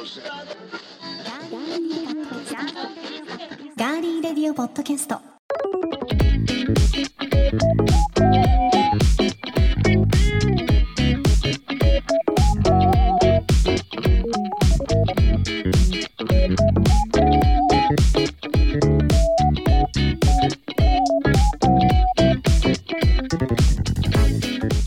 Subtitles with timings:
[0.00, 5.20] ガーリーレディオポッドキャスト。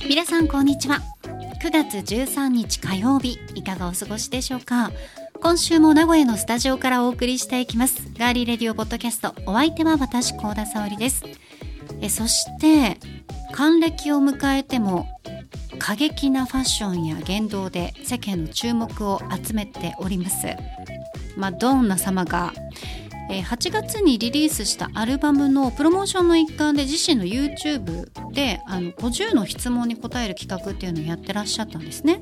[0.09, 1.02] 皆さんこんにちは。
[1.61, 3.43] 9月13日火曜日。
[3.74, 4.92] かがお過ごしでしょうか。
[5.42, 8.10] 今週も名古屋のスタジオからお送りしていきます。
[8.18, 9.36] ガーリーレディオポッドキャスト。
[9.46, 11.24] お相手は私高田沙織です。
[12.02, 12.97] えそして
[13.52, 15.07] 還暦を迎えても
[15.80, 20.47] 過激なファッションや言動で世間の注目を集めております。
[21.36, 22.54] マドンナ様が
[23.30, 32.22] 8月にリリースしたアルバムのプロモーションの一環で自身の YouTube であの50の質問に答える企画っていうのをやってらっしゃったんですね。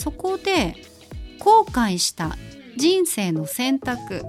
[0.00, 0.74] そこで
[1.38, 2.36] 後悔した
[2.78, 4.22] 人生の選択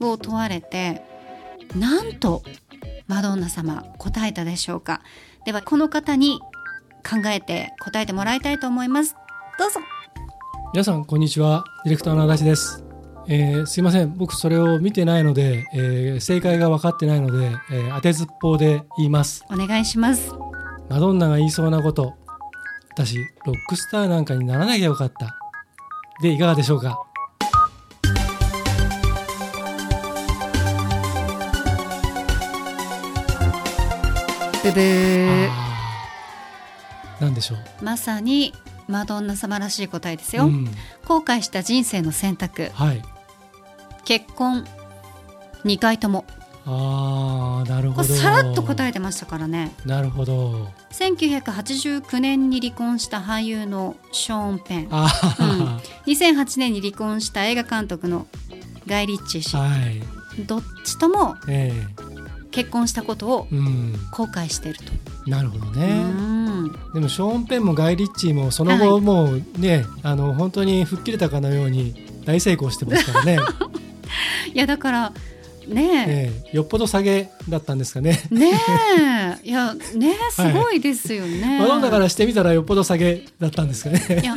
[0.00, 1.04] を問われて
[1.76, 2.42] なんと
[3.06, 5.00] マドンナ様答えたでしょうか？
[5.46, 6.40] ではこの方に
[7.08, 9.14] 考えて答えてもらいたいと思います。
[9.56, 9.78] どうぞ。
[10.74, 11.64] 皆さんこんにちは。
[11.84, 12.84] ディレクターの足立です、
[13.28, 14.16] えーすいません。
[14.16, 19.44] 僕それを見てないので、えー正解が分かってないので、えー当てずっぽうで言います。
[19.48, 20.34] お願いします。
[20.90, 22.14] マドンナが言いそうなこと
[22.98, 25.38] 私ロックスターなんかにならなきゃよかった。
[26.20, 27.00] でいかがでしょうか？
[34.64, 35.48] ブブー。
[35.48, 37.22] あー。
[37.22, 37.84] なんでしょう？
[37.84, 38.52] まさに
[38.88, 40.68] マドンナ様らしい答えですよ、うん、
[41.06, 42.70] 後悔した人生の選択。
[42.74, 43.02] はい。
[44.04, 44.66] 結婚。
[45.64, 46.24] 2回とも
[46.70, 48.04] あーなるほど。
[48.04, 49.74] さらっと答えてましたからね。
[49.86, 50.68] なるほど。
[50.92, 54.88] 1989年に離婚した俳優のショーン・ペン。
[54.90, 58.26] あー、2008年に離婚した映画監督の
[58.86, 59.56] ガイ・リッチー氏。
[59.56, 60.44] はい。
[60.46, 61.72] どっちともえ
[62.50, 63.46] 結婚したことを
[64.12, 66.72] 後悔していると、なるほどうね、ん。
[66.92, 73.38] でもショーン・ペンもガイ・リッチーもその後もうね、あの本当に吹っ切れたかのように大成功してますからね、
[74.54, 75.12] いやだから
[75.68, 78.20] ねええよっぽど下げだったんですかね。
[78.32, 78.50] えね
[79.44, 84.22] え いやねえすごいですよね、マドンナからしてみたらよっぽど下げだったんですかいね。
[84.24, 84.34] や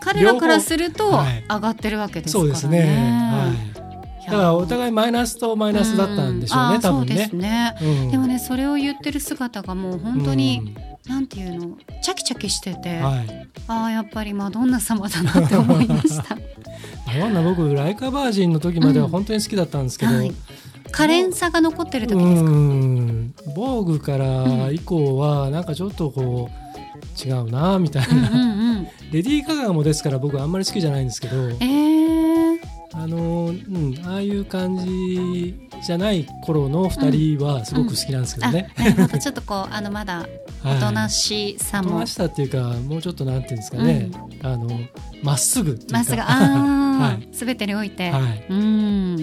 [0.00, 2.54] 彼らからすると はい上がってるわけですからね。
[2.54, 3.30] そうですね。
[3.32, 3.86] はい。
[4.26, 7.36] だからお互いマイナスとマイナスだったんでしょうね、ん多分ねあそうです。
[7.36, 7.74] ね。
[7.80, 10.74] うんでもねそれを言ってる姿がもう本当に、
[11.08, 11.76] なんていうの？
[12.02, 13.48] チャキチャキしてて、うんはい。
[13.68, 16.36] ああやっぱりマドンナ様だなって思いました。
[17.06, 20.32] マドンナ僕ライカバージンの時までは本当に好きだったんですけど、はい。
[20.92, 22.50] 可憐さが残ってる時うですか？
[22.50, 28.14] ん、防具から以降はなんかちょっとこう違うなみたいな。
[28.30, 28.84] うんうんうん。
[29.12, 32.58] レディー・ガガもですから僕あんまり好きじゃないんですけど、えー、
[32.98, 38.72] あのうん、ああいう感じじゃない頃の2人はすごく好きなんですけどあね。
[38.78, 39.18] なるほど。
[39.20, 40.26] ちょっとこうあのまだ
[40.64, 42.58] おとなしさも、大人したっていうか
[42.88, 44.10] もうちょっとなんていうんですかね、
[44.42, 44.70] あの
[45.22, 46.22] まっすぐまっすぐ。
[46.22, 47.28] ああ、 はい。
[47.32, 48.46] すべてにおいて、はい。
[48.48, 49.16] うん。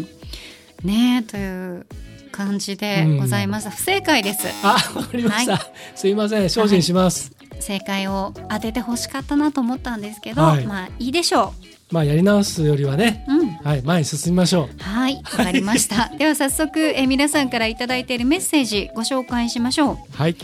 [0.83, 1.88] ねえという
[2.31, 4.47] 感じでございました、不正解です。
[4.62, 6.50] あわかりました、はすいません。
[6.50, 7.31] 精進します、
[7.63, 10.66] 正解を当ててほしかったなと思ったんですけど、はい。
[10.66, 11.53] まあいいでしょ
[11.91, 13.50] まあやり直すよりはね、ううん。
[13.63, 14.84] はい、前に進みましょう。
[14.84, 16.09] はいわかりました。
[16.18, 19.97] では早速え皆さんからいただいているメッセージご紹介しましょう。
[20.18, 20.35] はい。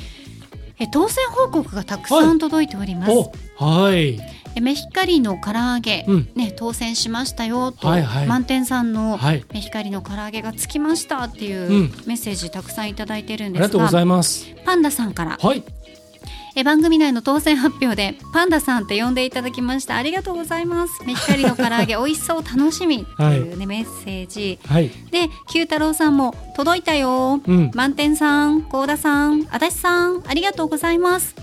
[0.80, 4.19] え当選報告がたくさん届いております、おはい。
[4.56, 6.30] えメヒカリの唐揚げ、うん。
[6.36, 8.28] ね当選しましたよと、はいはい。
[8.28, 9.44] 満点さんのはい。
[9.51, 11.91] メヒカリの唐揚げがつきましたっていううん。
[12.06, 14.47] メッセージたくさんいただいてるんあですが、りがとうございます。
[14.66, 15.38] パンダさんから。
[15.41, 15.63] はい
[16.56, 19.96] え番組内の当選発表でパンダさんって呼んでいただきました。
[19.96, 21.04] ありがとうございます。
[21.06, 21.96] メヒカリの唐揚げ。
[21.98, 22.44] 美味しそう。
[22.44, 23.06] 楽しみ。
[23.12, 24.60] っていうね、メッセージ。
[24.68, 24.92] はい。
[25.12, 27.42] で九太郎さんも届いたよ。
[27.46, 27.72] うん。
[27.74, 31.36] 満点さん幸田さん足立さんありがとうございます。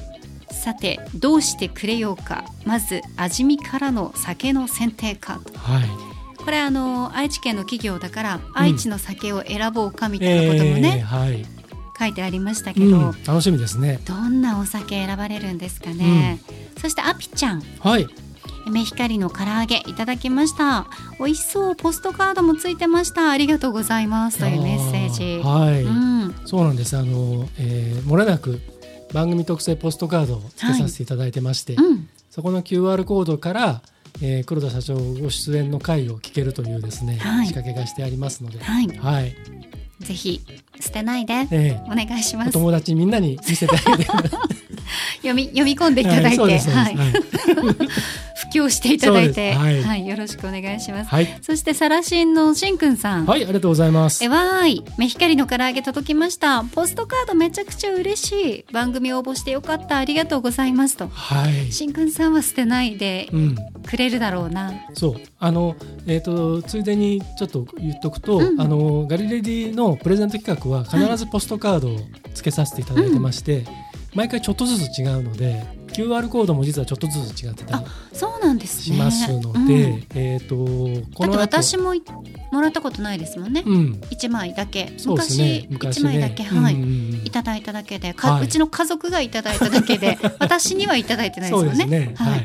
[0.51, 2.45] さてどうしてくれようか。
[2.65, 6.17] まず味見からの酒の選定かとはい。
[6.47, 11.45] これあの愛知県の企業だから、愛知の酒を選ぼうかみたいなこともえーね、はい、
[11.99, 14.01] 書いてありましたけど、うん、楽しみですね。
[14.05, 16.41] どんなお酒選ばれるんですかね、
[16.81, 17.63] そしてアピちゃん。
[17.81, 18.07] はい。
[18.71, 20.87] メヒカリの唐揚げいただきました。
[21.19, 23.31] 美味しそうポストカードもついてました。
[23.31, 24.39] ありがとうございます。
[24.39, 25.43] というメッセージ。
[25.43, 26.35] はい、うん。
[26.45, 26.97] そうなんです。
[26.97, 28.61] あの、えー、漏れなく
[29.13, 32.09] 番組特製ポストカードをつけさせていただいてまして、うん。
[32.31, 33.83] そこの QR コードから、
[34.21, 37.47] えー黒田社長ご出演の回を聞けるというですね、はい。
[37.47, 38.89] 仕掛けがしてありますので、はい。
[38.89, 39.37] はい
[40.01, 40.43] ぜひ
[40.81, 41.47] 捨てないで。
[41.51, 42.53] えお願いします。
[42.53, 44.11] 友達みんなに見せてあげて
[45.19, 46.97] 読み読み込んでいただいて、はい
[48.57, 51.11] そうですそうですはいはい布強していただいて、そうですは、はいいよろしくお願いします。
[51.11, 51.39] はい。
[51.43, 53.27] そしてサラシンのしんくんさん。
[53.27, 54.29] はい、ありがとうございますえ。
[54.29, 56.65] わーい、メヒカリの唐揚げ届きました。
[56.65, 58.73] ポストカードめちゃくちゃ嬉しい。
[58.73, 59.99] 番組応募してよかった。
[59.99, 61.09] ありがとうございますと。
[61.09, 61.73] はい。
[61.73, 63.57] しんくんさんは捨てないでうん。
[63.87, 64.73] くれるだろうな。
[64.95, 65.77] そうあの、
[66.07, 71.99] えー、とついでにちょっと言っとくと、うんあのガリレディのプレゼント企画は必ずポストカードを
[72.35, 73.65] 付けさせていただいてまして、
[74.15, 75.63] 毎回ちょっとずつ違うので
[75.97, 78.99] QR コードも実はちょっとずつ違ってたりそうなんですしね。
[78.99, 80.57] ますので、うんえっ、と
[81.15, 82.03] この後私もい
[82.53, 83.63] もらったことないですもんね。
[83.65, 84.93] うん一枚だけ。
[84.99, 86.75] そうですね昔一昔ね枚だけ、はい。
[86.75, 91.87] うんいただいただけで、かはいうちの家族がいただいただけで、 私にはいただいてないですそうよね。
[91.87, 92.43] ですねははいい、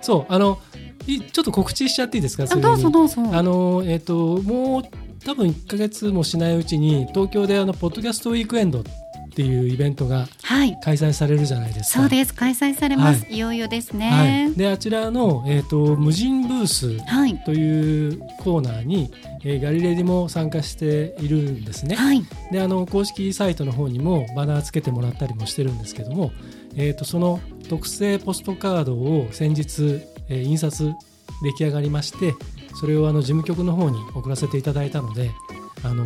[0.00, 0.58] そうあの
[1.06, 3.22] いちょっと告知しちゃっていいですかあどうぞどうぞ。
[3.32, 4.82] あのえっ、ともう
[5.24, 8.82] 多分1か月もしないうちに東京であのポッドキャストウィークエンドっ
[9.34, 10.78] ていうイベントがはい。
[10.82, 12.00] 開催されるじゃないですか。
[12.00, 12.34] そうです。
[12.34, 14.56] 開催されます。、はいよいよですはねい、。
[14.56, 17.38] であちらの、えー、と無人ブースはい。
[17.44, 19.12] というコーナーに、
[19.44, 21.96] えーガリレディも参加しているんですね。
[21.96, 22.24] はい。
[22.52, 26.32] であの公式サイトの方にもバナーつけてもらったりもしてるんですけども、
[26.76, 30.92] えー、とその特製ポストカードを先日、えー印刷
[31.42, 32.34] 出来上がりまして
[32.74, 35.30] それをあの事務局の方に送らせていただいたので
[35.82, 36.04] あの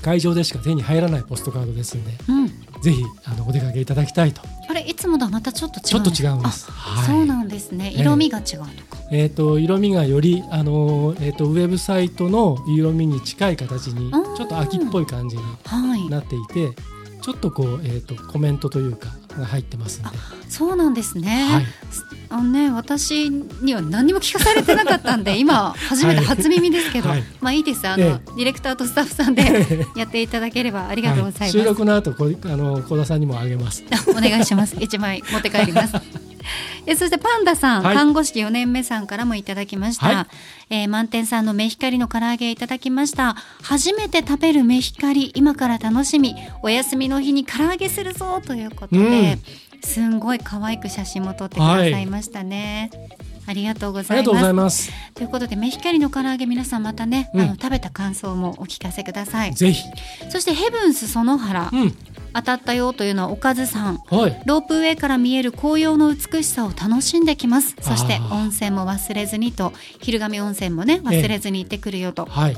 [0.00, 2.48] 会場でしか手に入らないポストカードですんでうん。
[2.82, 5.82] ぜひあのお出かけいただきたいとあれいつもとはまたちょっと違う。
[5.84, 6.66] ちょっと違うんです。
[6.68, 7.92] あはいそうなんですね。
[7.94, 8.98] ええ色味が違うとか。
[9.12, 16.08] えー、と色味がより、あのーえー、とウェブサイトの色味に近い形にちょっと秋っぽい感じにはい。
[16.08, 16.70] なっていて
[17.22, 19.08] ちょっとこう、えー、とコメントというか
[19.38, 20.02] が入ってます
[20.48, 21.46] そうなんですね。
[21.50, 21.66] はい、
[22.30, 27.86] あのね、私には何にも聞かされてなかったんで、 今初めて初耳ですけど、はいまあいいです。
[27.86, 29.42] あの、ええディレクターとスタッフさんで
[29.96, 31.52] やっていただければありがとうございます。
[31.52, 33.84] 収録の後こあの小田さんにもあげます。
[34.08, 34.76] お願いします。
[34.80, 35.94] 一枚持って帰ります。
[36.86, 40.06] えそしてパンダさん、はい看護師4年目さんからもいただきました。
[40.06, 40.26] はい
[40.70, 43.36] えー満点さんのメヒカリの唐揚げいただきました。
[43.62, 46.34] 初めて食べるメヒカリ、今から楽しみ。
[46.62, 49.38] お休みの日に唐揚げするぞということで、
[49.82, 52.90] すんごい可愛く写真も撮ってくださいましたね。
[53.46, 54.12] ありがとうございます。
[54.12, 54.92] ありがとうございます。
[55.14, 59.54] ということで、メヒカリの唐揚げ皆さんまたね、うんあの食べた感想もお聞かせください。
[59.54, 59.82] ぜひ、
[60.30, 61.96] そしてヘブンス園原、うん、
[62.34, 63.98] 当たったよというのはおかずさん。
[64.08, 67.76] はい、ロープウェイから見える紅葉の美しさを楽しんできます。
[67.80, 72.26] そして温泉も忘れずにと、昼神温泉もね、忘れずに行ってくるよと。
[72.26, 72.56] はい、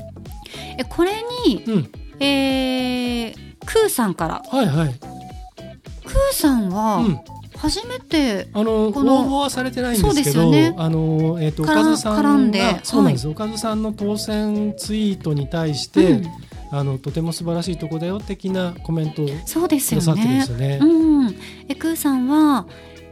[0.77, 3.35] えこれに、うん、えー、
[3.65, 4.43] クーさんから。
[4.47, 7.19] はい、はい、クーさんは、うん。
[7.57, 10.75] 初めて、あの応この募はされてないんでけど、ですすよね。
[10.77, 16.31] あのえっ、とおからかずさ絡んがそうなんです、はおかずさんの当選ツイートに対して、うん
[16.73, 20.51] あのとても素晴らしいとこだよ的なコメントをくそうですよださってるんでねす。
[20.51, 20.79] よね。
[20.81, 21.35] うん。
[21.69, 22.65] えクーさんは、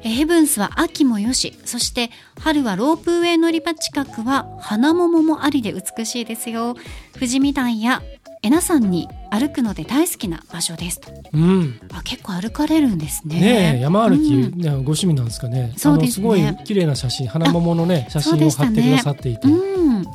[0.04, 2.10] えヘブンスは秋もよし、そして
[2.40, 6.76] 春はロープウェイ乗り場近くは花桃もありで美しいですよ。
[7.14, 8.02] 富士見台や
[8.44, 11.12] えなさんに歩くので大好きな場所ですと。
[11.32, 13.40] うん、あ結構歩かれるんですね。
[13.40, 15.74] ねえ山歩き、うんねご趣味なんですかね。
[15.78, 20.06] そうですねすごい綺麗な写真、花桃のね写真を貼ってくださっていて、うん。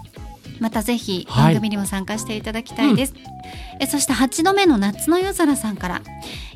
[0.61, 3.14] またぜひはい番組にも参加していただきたいです。
[3.81, 6.03] えそして8度目の夏の夜空さんから、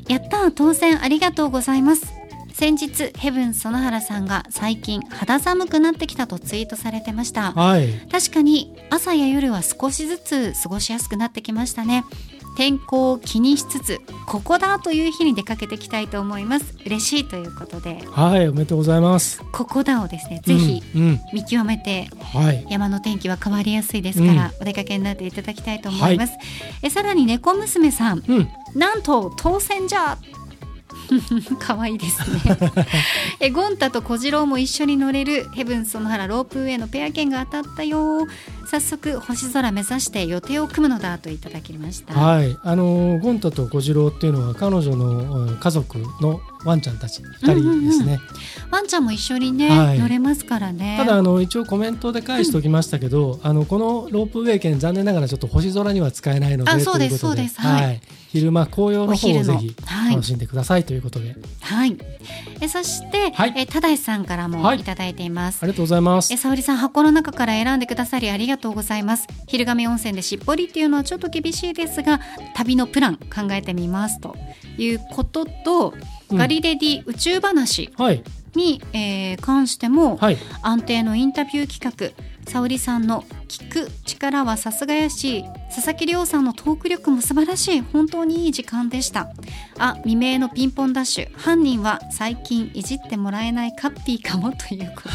[0.07, 2.21] やったー当選ありがとうございます。
[2.53, 7.53] 先日ヘブン園原さんが最近肌寒くなってきたとツイートされてました。
[7.53, 12.03] はい、確かに朝や夜は少しずつ過ごしやすくなってきましたね。
[12.55, 16.75] 天候を気にしつつ、ここだという日に出かけていきたいと思います。
[16.85, 19.41] 嬉しいということで、はい、おめでとうございます。
[19.51, 26.33] ここだをですね、ぜひうん、うん見極めてはい、山の天気は変わりやすいですから、お出かけになっていただきたいと思います、
[26.81, 28.23] えさらに猫娘さん。
[28.27, 30.17] うん、なんと当選じゃ
[31.59, 32.57] 可愛いですね。
[33.39, 38.27] えゴンタと小次郎も一緒に乗れるヘブン園原ロープウェイのペア券が当たったよ。
[38.71, 48.19] 早速星空目指して予定を組むのだといただきました、はい、あのゴンタと小次郎っていうのは彼女の家族のワンちゃんたち二人ですね。
[48.69, 49.99] ワンちゃんも一緒にね、はい。
[49.99, 50.95] 乗れますからね。
[50.97, 57.59] ただあの一応コメントで返しておきましたけど、あのこのロープウェイ券残念ながらちょっと星空には使えないのであそうですそうです。
[57.59, 57.83] はい。
[57.83, 60.11] はい、昼間紅葉の方をぜひはい。
[60.11, 61.97] 楽しんでくださいということで、はい。
[62.59, 63.53] えそして、はい。
[63.55, 64.79] えただしさんからもはい。
[64.79, 66.33] いただいています、ありがとうございます。
[66.33, 66.37] え。
[66.37, 69.27] 沙織さん箱の中から選んでくださりありがとうございます。
[69.47, 72.19] 昼神温泉でしっぽりっていうのはちょっと厳しいですが
[72.55, 74.35] 旅のプラン考えてみますと
[74.77, 78.23] いうことと、うんガリレディ宇宙話はい。
[78.55, 80.37] に、えー関しても、はい。
[80.61, 89.29] 安定のインタビュー企画沙織さんの聞く力はさすがやし佐々木亮さんのトーク力も素晴らしい本当にいい時間でした。
[89.77, 91.37] あ未明のピンポンダッシュ。
[91.37, 95.09] 犯人は最近いじってもらえないカッピーかもということ。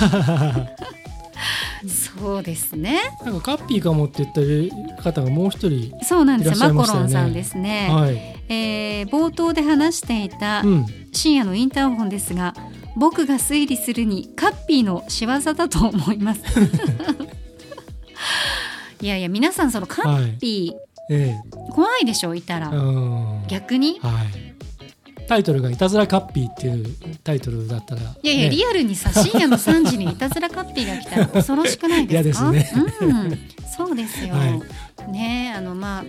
[2.16, 3.00] そうですね。
[3.24, 7.14] なんかカッピーかもって言った方がもう一人そうなんですよいらっしゃいマコましたよね。
[7.14, 12.54] ロンさんですね、はい、えー冒頭で話していたうん、深夜のインターホンですが
[12.96, 16.40] 僕が推理するにカッピーの仕業だと思います。
[19.02, 20.74] いやいや皆さんそのカッピ
[21.08, 23.46] えー、怖いでしょいたえら、うん。
[23.46, 24.00] 逆に？
[24.00, 24.56] はい。
[25.28, 26.86] タイトルが「いたずらカッピー」っていう
[27.24, 28.56] タイトルだったら、いやいや、ね。
[28.56, 32.52] リアルにさ深夜の3時にいたずらカッピーが来たら恐ろしくないですか？
[32.52, 33.38] 嫌ですうん、
[33.76, 34.60] そうですよ、は
[35.10, 36.04] ねえあのまあ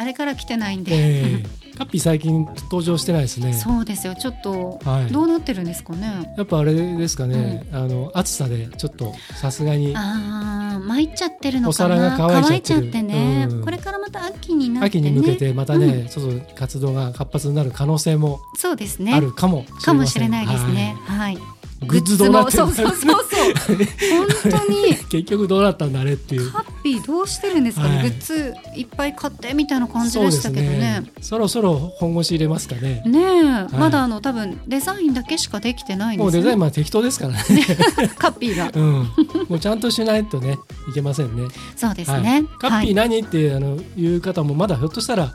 [0.00, 3.52] あれから来てないんで、ええカッピー最近登場してないですね。
[3.52, 4.14] そうですよ。
[4.14, 5.12] ちょっとはい。
[5.12, 9.94] どうなってるんですかね、やっぱあれですかね、あの暑さでちょっとさすがに。
[9.96, 11.96] ああ参っちゃってるのおかな？
[11.96, 13.64] 皿が乾いちゃってね、うん。
[13.64, 15.08] これからまた秋になってね。
[15.08, 16.08] 秋に向けてまたね、うん。
[16.08, 19.14] ちょっと活動が活発になる可能性もそうですね。
[19.14, 20.96] あるかもかもしれないですね。
[21.06, 21.53] はい、はい
[21.84, 23.20] グッズどうなっそうそうそうそう。
[24.42, 24.94] 本当に。
[25.10, 26.50] 結局どうなったんだあれっていう。
[26.50, 28.10] ハッピーどうしてるんですかね、はい。
[28.10, 31.02] グッズいっぱい買ってみたいな感じでしたけどね。
[31.20, 33.02] そろそろ本腰入れますかね。
[33.06, 33.78] ねえ、い。
[33.78, 37.44] まだあの多分デザインだけしかできてないですよねデザインは適当ですからね。
[38.18, 38.70] カッピーが。
[38.74, 38.92] うん。
[39.48, 41.48] もうちゃんとしないとねいけませんね。
[41.76, 42.22] そうですはい。
[42.22, 45.34] ね、カッピーは何ってあのいう方もまだひょっとしたら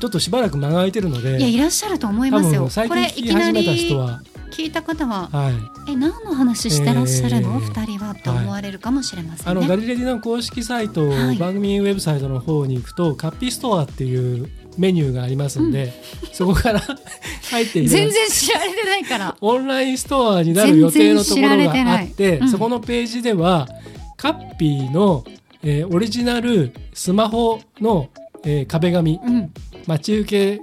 [0.00, 1.36] ちょっとしばらく間が空いてるので。
[1.36, 2.68] い、いやいらっしゃると思い多ますよ。
[2.88, 5.92] これいきなり始めた人は聞いた方ははい。
[5.92, 7.60] え何の話してらっしゃるの、えー。
[7.60, 11.36] 二人はって思われるかもしれませんね、あのガリレディの公式サイト、はい。
[11.36, 14.48] 番組ウェブサイトの方に行くとカッピーストアっていう
[14.78, 15.92] メニューがありますんで、
[16.32, 16.80] そこから
[17.50, 19.36] 入って全然知られてないから。
[19.40, 22.38] オンラインストアになる予定のところがあって、い。
[22.38, 22.48] うん。
[22.48, 23.68] そこのページでは
[24.16, 25.24] カッピーの、
[25.62, 28.08] えーオリジナルスマホの、
[28.44, 29.50] えー壁紙うん。
[29.86, 30.62] 待ち受け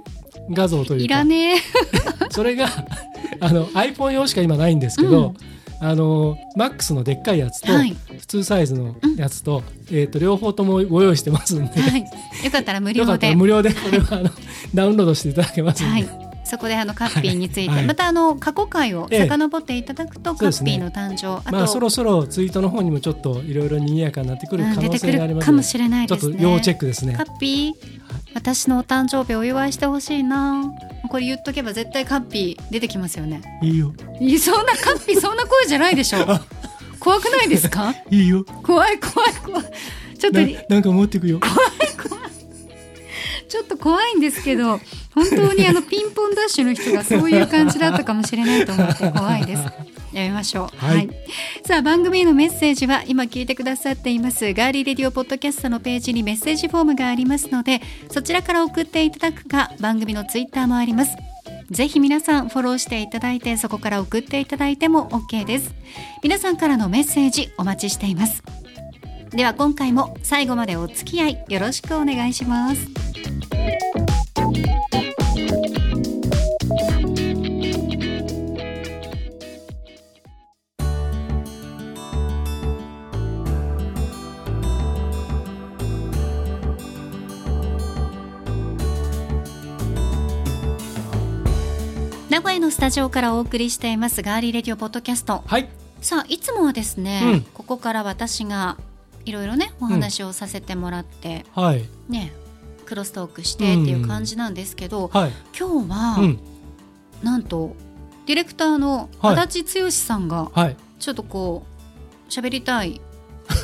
[0.50, 1.16] 画像というか。
[1.16, 1.58] らねえ。
[2.30, 2.68] それが
[3.40, 5.34] あの iPhone 用しか今ないんですけど、
[5.80, 7.94] あの MAX のでっかいやつと、はい。
[8.18, 12.00] 普通サイズのやつと,、えー、と両方ともご用意してますんで、はい。
[12.44, 13.34] よかったら無料で。
[13.34, 14.30] 無料でこれはあの
[14.74, 16.08] ダウンロードしていただけますんで、はい。
[16.44, 17.86] そこであのカッピーについて、はい。
[17.86, 19.28] またあの過去回をええ。
[19.28, 20.78] 遡っていただくと、そうですね。
[20.78, 21.38] カッピーの誕生。
[21.38, 26.34] あと、まあそろそろツイートの方にもちょっといろいろ賑やかになってくる可能性がありますので、るかもしれないちょですね。
[26.34, 27.14] っと要チェックですね。
[27.14, 27.24] カ。
[27.24, 28.03] ッピー
[28.34, 30.64] 私のお誕生日お祝いしてほしいな。
[31.08, 33.40] これ言っとけば絶対カッピー出てきますよね。
[33.62, 36.18] いいよ、いやそんなカッピー そんな声じゃないでしょ。
[36.98, 37.94] 怖くないですか？
[38.10, 39.64] いいよ、怖い怖い怖い。
[40.18, 41.40] ちょっとななんか持ってくよ。
[43.48, 44.80] ちょっと怖いんですけど
[45.14, 49.62] 本当にあのピンポンダッシュの人がそういう感じだったかもしれないと思って怖いです。
[50.12, 51.08] やめましょう、はい。
[51.66, 54.52] さあ番組へのメッセージは今聞いてくださっています。
[54.54, 61.16] ガーリーレディオポッドキャストのページにメッセージフォームがありますのでそちらから送っていただくか番組のツイッターもあります。
[61.70, 65.74] ぜひ皆さんフォローしていただいてそこから送っていただいても OK です。
[66.22, 68.42] 皆さんからのメッセージお待ちしています。
[69.34, 73.03] では今回も最後までお付き合いよろしくお願いします
[92.34, 95.44] 名古屋のスタジオからお送りしていますガーリーレディオポッドキャスト。
[95.46, 95.68] はい、
[96.00, 97.40] さあいつもはですね、うん。
[97.42, 98.76] ここから私が
[99.24, 102.32] いろいろねお話をさせてもらって、はい、ね
[102.86, 106.40] クロストークしてっていう感じなんですけど、はい、今日は、うん、
[107.22, 107.76] なんと
[108.26, 109.38] ディレクターのはい。
[109.38, 110.76] 足立剛さんがはい。
[110.98, 111.64] ちょっとこ
[112.26, 113.00] う喋りたい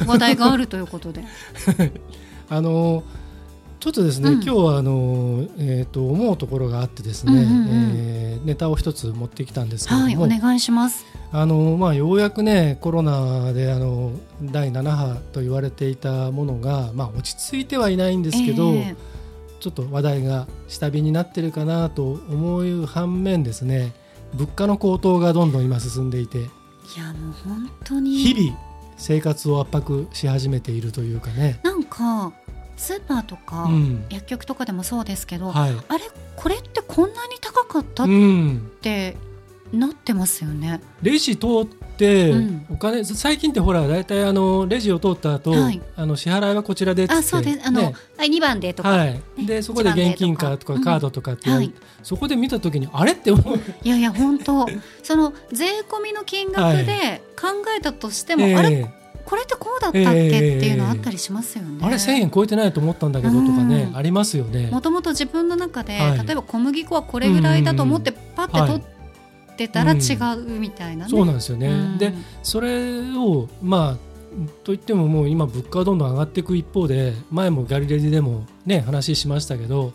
[0.06, 1.24] 話題があるということで。
[2.48, 3.02] あの
[3.80, 4.42] ちょっとですね、うん。
[4.42, 7.68] 今日はあのえっ、と思うところがあってですね、うんうんうん。
[7.96, 11.04] えーネタを一つ持ってきたんですけれども、はいお願いします。
[11.32, 18.96] あのまあようやくねコロナであの第7波と言われていたものがまあ落ち着いてはいないんですけど、え
[19.60, 23.92] ちょっと話題が下火になってるかなと思う反面ですね
[24.34, 26.48] 物価の高騰がどんどん今進んでいてーい
[26.98, 28.16] やもう本当に。
[28.16, 28.58] 日々
[28.96, 32.32] 生活を圧迫し始めているというかね、なんか
[32.80, 34.06] スーパーとか、うん。
[34.08, 35.76] 薬局とかでもそうですけど、はい。
[35.88, 38.04] あれこれってこんなに高かった？
[38.04, 39.16] っうん、て
[39.72, 40.80] なってますよね。
[41.02, 42.66] レジ通ってうん。
[42.70, 45.82] お金、最近ってほら大体あのレジを通った後、はい。
[45.94, 47.60] あの支払いはこちらでっつってあそうです。
[47.66, 47.94] あの、ね。
[48.16, 50.80] はい2番でとか、はい、でそこで現金かとか。
[50.80, 53.12] カードとかって言われて、はそこで見た時にあれ？
[53.12, 53.60] って思う。
[53.84, 54.66] いやいや本当。
[55.02, 58.56] その税込みの金額で考えたとしても、ええ。
[58.56, 58.90] あれ
[59.30, 61.78] これってこうだったっけ、っていうのあったりしますよね。
[61.86, 64.68] あれ1000円超えてないと思ったんだけどとかね、うんありますよね。
[64.72, 71.10] もともと自分の中で、はい例えば小麦粉はこれぐらいだと思ってパッて取ってたら違うみたいなね。
[71.10, 71.68] そうなんですよね。
[71.68, 74.10] うんでそれをまあ
[74.64, 79.92] といってももう今物価はどんどん上がっていく一方で前もガリレディでもね話しましたけど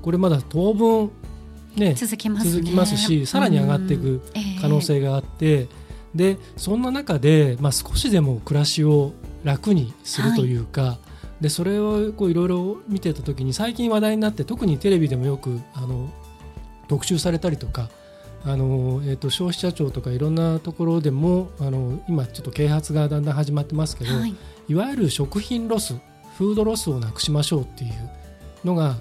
[0.00, 1.10] これまだ当分
[1.76, 2.52] ね続きますね。
[2.52, 4.22] 続きますしさらに上がっていくうん
[4.62, 5.68] 可能性があって、
[6.14, 9.12] でそんな中で、まあ、少しでも暮らしを
[9.44, 10.98] 楽にするというか、
[11.40, 16.10] でそれをいろいろ見てた時に最近話題になって特にテレビでもよくあの
[16.88, 17.88] 特集されたりとか
[18.44, 24.34] あの、えー、と消費者庁とかいろんなところでもあの今ちょっと啓発がだんだん始まってますけど、はい。
[24.68, 25.94] いわゆる食品ロス
[26.38, 27.92] フードロスをなくしましょうっていう
[28.64, 28.96] のが、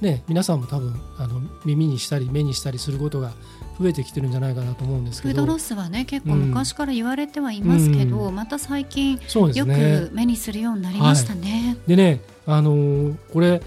[0.00, 3.32] ね、皆さんも多分あの耳にしたり目にしたりすることが
[3.80, 5.34] 増えてきてるんじゃないかなと思うんですけど。
[5.34, 9.18] フードロスはね結構昔から言われてはいますけど、うまた最近
[9.54, 10.08] よね。
[10.08, 11.76] く目にするようになりましたね。
[11.86, 13.62] でね、あのーこれ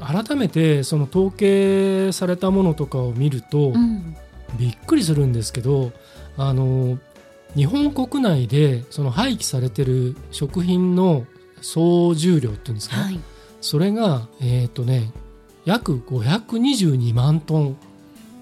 [0.00, 4.16] 改めてその統計されたものとかを見ると、うん。
[4.58, 5.92] びっくりするんですけど、
[6.36, 6.98] あのー
[7.54, 11.24] 日本国内でその廃棄されてる食品の
[11.60, 13.20] 総重量っていうんですか、はい、
[13.60, 15.12] それが、えーとね、
[15.64, 17.76] 約522万トン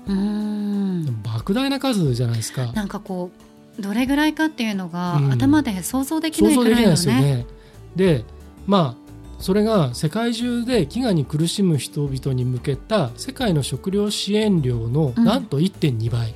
[0.07, 2.73] うーん莫大な数じゃないですか。
[2.73, 3.31] なんかこ
[3.79, 5.33] うどれぐらいかっていうのが、うん。
[5.33, 7.37] 頭で想像できな想いくらいの像できないですよね。
[7.37, 7.47] ね。
[7.97, 8.25] で
[8.67, 9.03] まあ
[9.39, 15.25] それが世界中で飢餓に苦しむ人々に向けた世界の食料支援量のうん。
[15.25, 16.35] なんと1.2倍、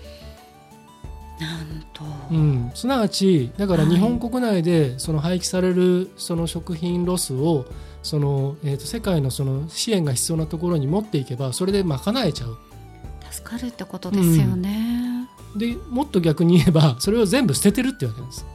[1.40, 2.70] なんと、うん。
[2.74, 3.92] すなわちだからはい。
[3.92, 7.66] 日本国内でその廃棄されるその食品ロスを
[8.02, 12.56] その、えー、と世界のその支援が必要なところに持っていけばそれで賄えちゃう
[13.36, 15.28] 助かるってことですよね。
[15.56, 18.46] でもっと逆に言えばそれを全部捨ててるってわけなんです。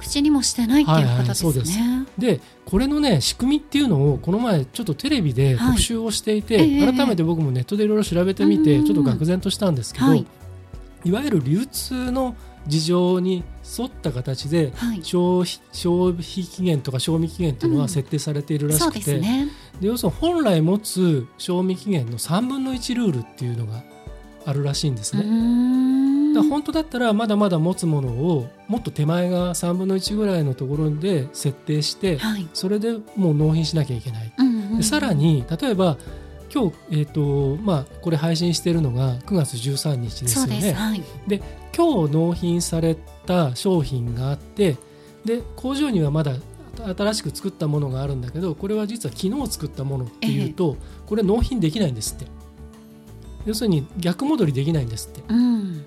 [0.00, 1.80] 口にもしてないっていうことですね。
[1.80, 5.68] はいはいでこれのね仕組みっていうのをこの前ちょっとテレビではい。
[5.70, 8.84] 特集をしていて、ええ改めて僕もネットでいろいろ調べてみて、うん。
[8.84, 10.26] ちょっと愕然としたんですけど、はい。
[11.04, 13.44] い、わゆる流通の事情に
[13.78, 19.48] 沿った形ではい、消費消費期限とか賞味期限っていうのうんは設定されているらしくて、ですね。
[19.80, 23.82] で要するに本来持つ賞味期限の3分の1ルールっていうのが
[24.44, 25.22] あるらしいんですね。
[25.24, 32.48] んだ本当だったらまだまだ持つものをもっと手前が3分の1ぐらいのところで設定してはい。
[32.52, 34.32] それでもう納品しなきゃいけない。
[34.38, 35.98] うんうんでさらに例えば
[36.54, 40.66] 今日、えーとまあ、これ配信しているのが9月13日ですそうです。
[40.66, 40.78] よね。
[40.78, 41.02] はい。
[41.74, 42.94] 今日納品され
[43.26, 44.76] た商品があって
[45.24, 46.34] で工場にはまだ
[46.76, 52.26] 新しく作ったものがあるんだけどこれは実は昨日作ったものっていうと、これ納品できないんですって
[53.46, 55.86] 要するに逆戻りできないんですってうん。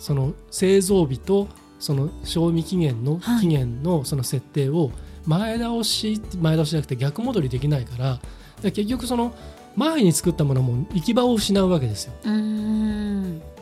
[0.00, 1.46] その製造日と
[1.78, 4.90] その賞味期限のはい期限のその設定を
[5.26, 8.22] 前倒し前倒しじゃなくて逆戻りできないからだか
[8.64, 9.34] ら結局その
[9.76, 12.12] 前に作ったものも行き場を失うわけですよ。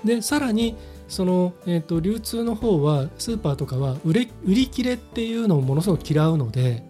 [0.04, 0.76] でさらに
[1.08, 6.84] その、えー、と流通の方はスーパーとかは売れ売り切れっていうのをものすごく嫌うので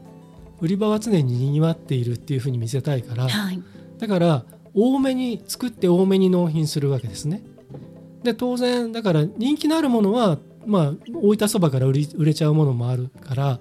[0.60, 3.62] 売り場は常ににぎわっているっていうふうに見せたいからはい。
[3.98, 7.42] だから多めに作って多めに納品するわけですね。
[8.22, 13.60] で当然だから人気のあるものは、まあ、大分そばから売り売れちゃうものもあるから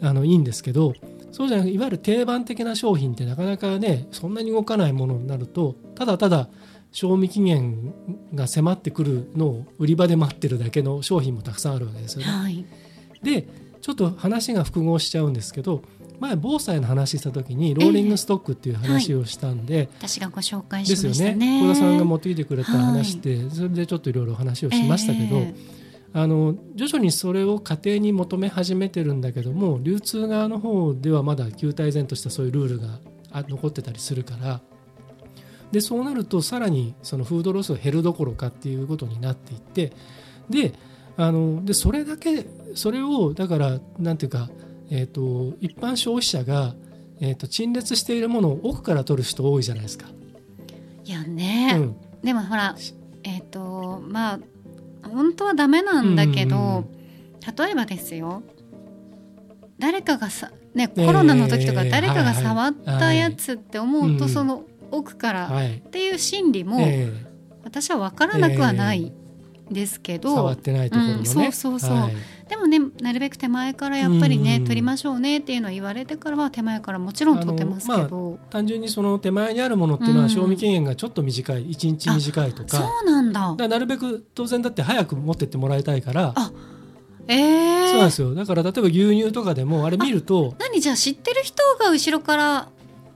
[0.00, 0.94] あのいいんですけど
[1.32, 6.48] そうじゃなくていわゆる定番的な商品ってなかなかねそんなに動かないものになるとただただ
[6.92, 7.94] 賞味期限
[8.34, 12.24] が迫ってくるのを売り場で待ってるだけの商品もたくさんあるわけですよね。
[12.26, 12.64] はい。
[13.22, 13.48] で
[13.80, 15.82] ちょっと話が複合しちゃうんですけど
[16.20, 21.62] 前防災の話した時にローリングストックっていう話をしたんで、私がご紹介しですよねましたね。
[21.62, 25.54] 小田さんが持ってきてくれた話で、それでちょっといろいろ話をしましたけど、え
[26.14, 32.98] あの徐々にそれを家庭に求め始めてるんだけども流通側の方ではまだ旧体然としたそういうルールが
[33.30, 34.60] あ残ってたりするから。
[35.72, 39.92] でそうなるとさらにそのフードロスが減るどころかっていうことになっていって
[40.50, 40.74] で
[41.16, 44.50] あのでそれだけそれをだからなんていうか、
[44.90, 46.74] えー、と一般消費者が、
[47.20, 50.08] えー、と陳列しているものを奥から取る人多いじゃないですか。
[51.04, 51.96] いやね、うん。
[52.22, 52.76] でもほら
[53.24, 54.40] えっ、とまあ
[55.02, 57.02] 本当はダメなんだけど、うんうん
[57.58, 58.44] 例えばですよ。
[59.76, 64.62] 誰かがさねえーコロナの時とか誰かが触ったやつって思うと、うんその
[64.92, 67.12] 奥からはいっていう心理もえ
[67.64, 69.12] 私は分からなくはない
[69.72, 71.96] ですけーど、触ってないところのね、うんそうそうそう。
[71.96, 72.14] はい。
[72.48, 74.64] でもねなるべく手前からやっぱりね、うん。
[74.64, 80.24] 取りましょうねっていうのを言われてからは手前からもちろん取ってますけど、単純にその手前にあるものっていうのうん。
[80.24, 81.66] は賞味期限がちょっと短い。
[81.66, 83.54] 1日短いとか,、そうなんだ。
[83.56, 86.32] だなるべく当然だって早く持ってってもらいたいから。
[86.34, 86.52] あ
[87.28, 88.34] ええそうなんですよ。
[88.34, 92.68] だから例えば牛乳とかでもあれ見ると何じゃあ知ってる人が後ろから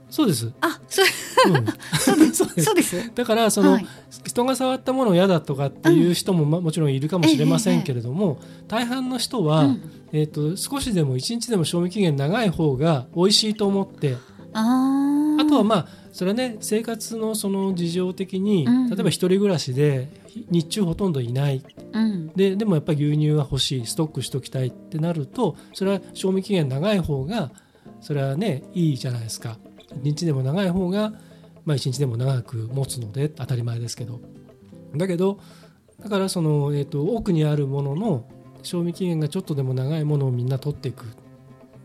[0.09, 1.05] そうです、あそう。
[1.49, 1.65] うん、
[1.99, 2.63] そうです。
[2.63, 3.11] そうです。
[3.13, 3.87] だからその、はい。
[4.25, 9.81] 人が触ったもの嫌だとかっていう人も、まもちろんいるかもしれませんけれども、大半の人は、うん。
[10.13, 14.15] えー、と少しでも1日でも賞味期限長い方が美味しいと思って
[14.53, 15.41] あー。
[15.41, 18.89] あとはまあそれはね生活のその事情的に、うん。
[18.89, 20.09] 例えば一人暮らしで
[20.49, 21.63] 日中ほとんどいない。
[21.93, 22.27] うん。
[22.29, 27.51] ででもやっぱり牛乳は欲しいストックしときたいってなるとそれは賞味期限長い方が
[28.01, 29.57] それはねいいじゃないですか。
[29.65, 29.66] 1
[30.01, 31.13] 日でも長い方が、
[31.65, 34.19] まあ、1日でも長く持つので当たり前ですけど。
[34.95, 35.39] だけど
[36.01, 38.25] だからその、えー、と奥にあるものの
[38.63, 41.05] 賞味期限がちょっとでも長いものをみんな取っていく。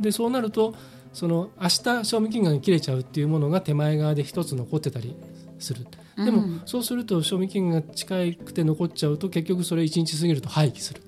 [0.00, 0.74] でそうなると
[1.12, 5.16] その明日賞味期限が切れちゃうっていうものが手前側で一つ残ってたり
[5.58, 5.86] する。
[6.16, 11.02] でも、うんそうすると賞味期限が近くて残っちゃうと結局それ1日過ぎると廃棄する。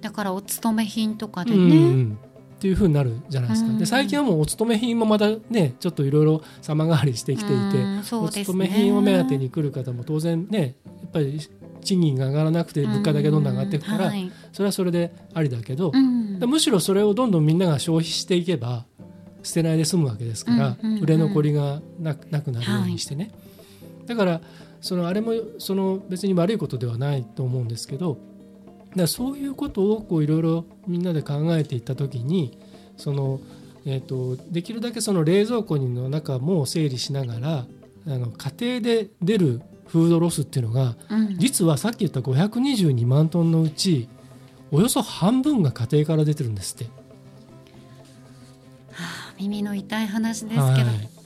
[0.00, 2.18] だからお勤め品とかでうんね、うん
[2.56, 3.78] っていうふうになるじゃないですか、うん。
[3.78, 11.38] で最近はもうお勤め品もまたねちょっといろいろ様変わりしてきていて、うんそうお勤め品を目当てに来る方も当然ねやっぱり
[11.82, 14.32] 賃金が上がらなくて物価だけどんどん上がっていくから、うんはい。
[14.52, 16.38] それはそれでありだけど、うん。
[16.48, 18.86] むしろそれをどんどんみんなが消費していけば
[19.42, 23.30] 捨てないで済むわけですから、売れ残りがなくなくなるようにしてね、
[24.06, 24.40] だから
[24.80, 28.18] そのあれもその別に悪いことではないと思うんですけど
[28.96, 32.58] だそういうことをいろいろみんなで考えていった時に
[32.96, 33.40] その、
[33.84, 37.66] えー、とできるだけその冷蔵庫の中も整理しながら
[38.06, 41.38] あの家庭で出るフードロスっていうのがうん。
[41.38, 44.08] 実はさっき言った522万トンのうち
[44.70, 46.86] およそ半分が家庭から出てるんですって。
[49.38, 50.76] 耳の痛い話ですけど、はい。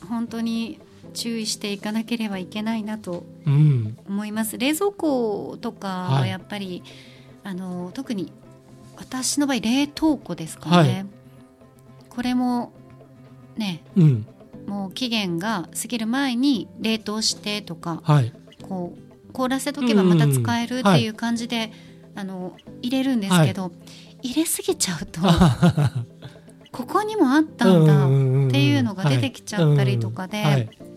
[0.08, 0.80] 本当に
[1.14, 3.96] 注意していかなければいけないなとうん。
[4.08, 4.58] 思います。
[4.58, 6.30] 冷蔵庫とかははい。
[6.30, 6.82] やっぱり、
[7.42, 8.32] あの特に
[8.96, 11.06] 私の場合冷凍庫ですかね、はい。
[12.08, 12.72] これも
[13.56, 14.26] ねうん。
[14.66, 18.32] もう期限が過ぎる前に冷凍してとかはい。
[18.62, 21.72] こう凍らせとけばまた使えるっていう感じで、
[22.14, 23.70] あの入れるんですけど、
[24.22, 25.20] 入れすぎちゃうと
[26.72, 30.89] ここにもあったんだっていうのが出てきちゃったりとかで、はいはい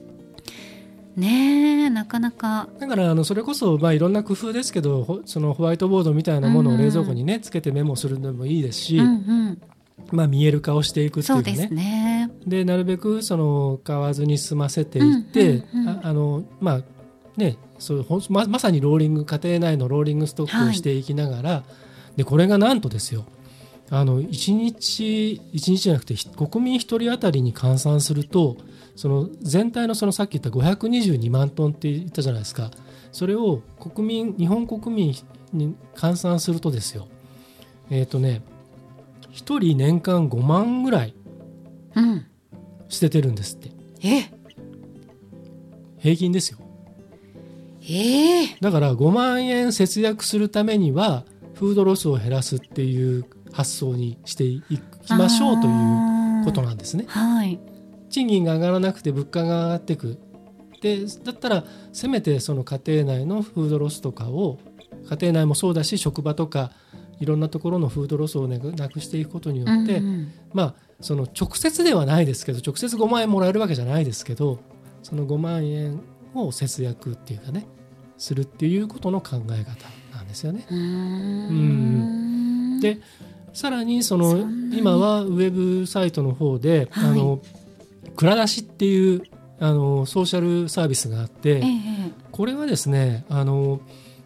[1.16, 2.68] ねえなかなか。
[2.80, 9.62] だからあのそれこそまあいろんな工夫ですけどほそのホワイトボードみたいなものをうん冷蔵庫にねつけてメモするのもいいですし、うんうん、
[10.12, 11.56] まあ、見える化をしていくっていうかね。
[11.56, 12.32] そうですね。
[12.48, 16.82] でなるべくその買わずに済ませていって、ああのまあ
[17.38, 21.64] ねそうままさにローリング家庭内のローリングストックをしていきながら、
[22.16, 23.26] でこれがなんとですよ
[23.90, 28.58] あの1日一日じゃなくてひ国民1人当たりに換算すると
[28.96, 32.72] その全体のそのさっき言った522万トンって言ったじゃないですか。
[33.12, 35.16] それを国民日本国民
[35.52, 37.08] に換算するとですよ。
[37.90, 38.42] えっ、とね
[39.32, 41.16] 1人年間5万ぐらい
[41.96, 42.26] うん、
[42.90, 43.72] 捨ててるんですって。
[44.04, 44.32] え？
[46.00, 46.60] 平均ですよ。
[47.88, 48.58] ええ。
[48.62, 51.24] だから5万円節約するためには
[51.56, 54.62] フードロスを減らすっていう発想にしてい
[55.06, 57.06] きましょうということなんですね。
[57.08, 57.60] はい。
[58.14, 60.20] 賃金が上がらなくて物価が上がっていく。
[60.82, 64.60] でだったらせめてその家庭内のフードロスとかを
[65.10, 66.72] 家庭内もそうだし職場とか
[67.22, 74.60] いろんなところのフードロスをねなくしていくことによって、うんうんまあその直接ではないですけど直接5万円もらえるわけじゃないですけど
[75.02, 76.02] その5万円
[76.34, 77.66] を節約っていうかね
[78.18, 80.66] するっていうことの考え方なんですよね。
[80.70, 82.80] うーん。
[82.80, 83.00] で
[83.54, 84.40] さらにその
[84.72, 87.10] 今はウェブサイトの方で、はい。
[87.12, 87.42] あの
[88.16, 89.24] 蔵出しっていう
[89.60, 91.64] あのソーシャルサービスがあって、ええ
[92.32, 93.80] これはですねあの、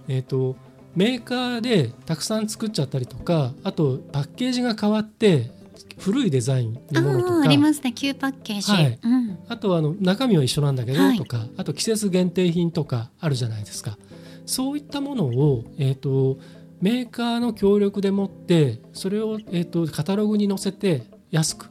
[0.08, 0.56] えー、と
[0.96, 5.52] メーカーでたくさん作っちゃったりとかあとパッケージが変わって
[6.00, 7.42] 古いデザインのものとか。
[7.42, 7.92] ありますね。
[7.92, 9.00] 旧パッケージ、はい。
[9.02, 11.18] うん、あとはあの中身は一緒なんだけどはい。
[11.18, 13.98] とか、あと季節限定品とかあるじゃないですか。
[14.46, 16.38] そういったものを、えー、と
[16.82, 21.70] メーカーの協力でもってそれを、えー、とカタログに載せて安く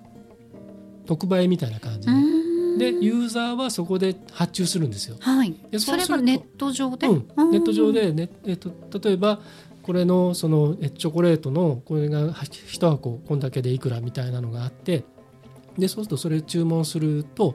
[1.06, 5.16] 特売みたいな感じうで,、でユーザーはそこで発注するんですよ。
[5.20, 5.54] はい。
[5.70, 7.50] でそれはネット上で、うん、うん。
[7.50, 9.40] ネット上で、ねえっと例えば
[9.82, 15.04] これのそのえチョコレートのこれが1箱こんだけでいくらみたいなのがあって
[15.78, 17.54] でそうするとそれ注文すると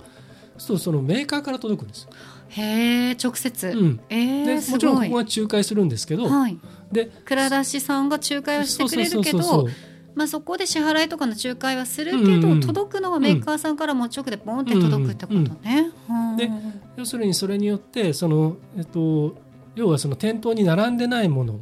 [0.57, 2.03] そうそのメーカーから届くんです。
[2.03, 2.09] よ。
[2.49, 3.99] へえ直接、うん。
[4.09, 6.57] えでー、すもちろんここが仲介するんですけど、はい。
[6.91, 12.43] で蔵出しさんが仲介をしてくれるけどそうそうそうそうまあそこで支払いとかの仲介はするけど、うん。
[12.53, 15.91] うん届くのはメーカーさんからも直でボンって届くってことね。
[16.09, 16.37] うん。
[16.37, 16.49] で
[16.97, 19.35] 要するにそれによってその、えっと、
[19.75, 21.59] 要はその店頭に並んでないもの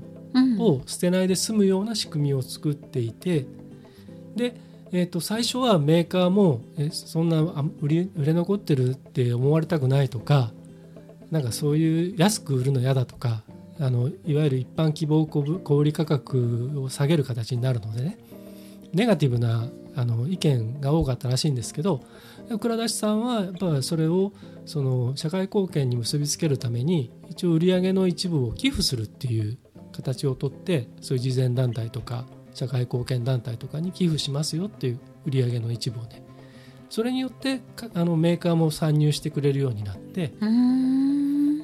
[0.60, 3.46] を捨てないで済むような仕組みを作っていて
[4.36, 4.56] で、
[4.92, 7.42] えー、と最初はメーカーもえそんな
[7.82, 10.52] 売り売れ残ってるって思われたくないとか
[11.32, 13.44] なんかそういう安く売るの嫌だとか
[13.80, 18.18] あのいわゆる一般希望小売価格を下げる形になるのでね
[18.94, 22.04] ネガティブなあの意見が多かったらしいんですけど
[22.60, 24.34] 倉田さんはやっぱそれを
[24.66, 29.58] その社会貢献に結びつけるために一応売上の一部を寄付するっていう
[29.92, 36.24] 形をとってそういう慈善団体とか社会貢献団体とかに寄付しますよっていう売上の一部をね。
[36.90, 37.62] それによって
[37.94, 40.34] あのメーカーも参入してくれるようになって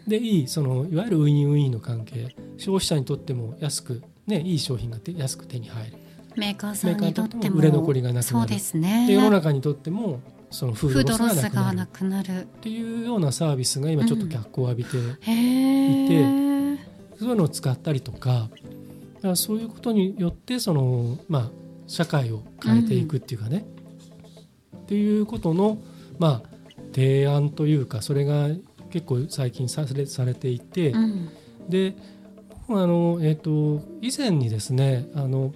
[0.07, 5.97] でいいそのいわゆるウィンウィンの関係消費者にとっても安く、ね、いい商品が安く手に入る
[6.37, 8.27] メーカーさんにとっても売れ残りがなくなる。
[8.27, 9.07] そうですね。
[9.07, 10.19] で世の中にとっても
[10.51, 12.41] そのフードロスがなくなる。
[12.41, 16.79] っていうようなサービスが今ちょっと脚光を浴びていて、うん、
[17.19, 18.49] そういうのを使ったりとか
[19.25, 21.51] かそういうことによってその、まあ、
[21.87, 23.65] 社会を変えていくっていうかね、
[24.73, 25.79] うん、っていうことの、
[26.19, 26.49] まあ、
[26.93, 28.49] 提案というかそれが
[28.91, 31.29] 結構最近されされていて、うん、
[31.67, 31.95] で
[32.69, 35.53] あの、えーと、以前にですねあの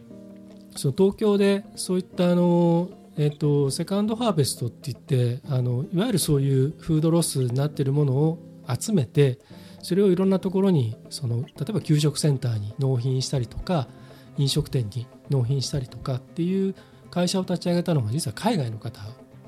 [0.76, 2.90] その東京でそういったあの
[3.22, 8.40] えーと、セカンドハーベストって言ってあのいわゆるそういうフードロスになっているものを
[8.80, 9.40] 集めて
[9.82, 13.90] それをいろんなところにその例えば給食センターに納品したりとか
[14.38, 16.76] 飲食店に納品したりとかっていう
[17.12, 19.02] 会社を立ち上げたのが実は海外の方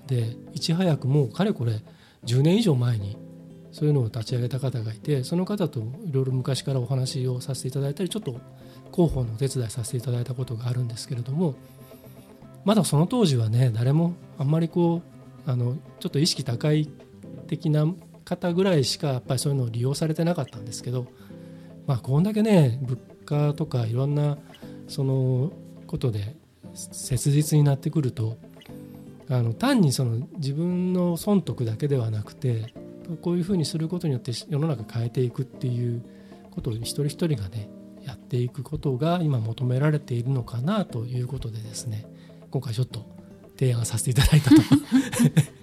[0.05, 1.79] でいち早くもうかれこれ
[2.25, 3.15] 10年以上前に
[3.71, 8.37] そういうのを立ち上げた方がいてその方といろいろ昔からお話をさせていただいたりちょっと
[8.93, 11.55] 広報のお手伝いさせていただいたことがあるんですけれども
[12.65, 15.01] まだその当時はね誰もあんまりこ
[15.47, 16.89] うあのちょっと意識高い
[17.47, 17.85] 的な
[18.23, 21.07] 方ぐらいしかやっぱりそういうのを利用されてなかったんですけど、
[21.87, 24.37] まあ、こんだけね物価とかいろんな
[24.87, 25.51] その
[25.87, 26.35] ことで
[26.73, 28.37] 切実になってくると
[29.29, 32.73] あの単にその自分の損得だけではなくて
[33.21, 36.03] こういうふうにすることによって世の中変えていくっていう
[36.51, 37.69] ことを一人一人がね
[38.05, 42.05] やっていくことが今求められているのかなということでですね
[42.49, 43.05] 今回ちょっと
[43.57, 44.55] 提案させていただいたと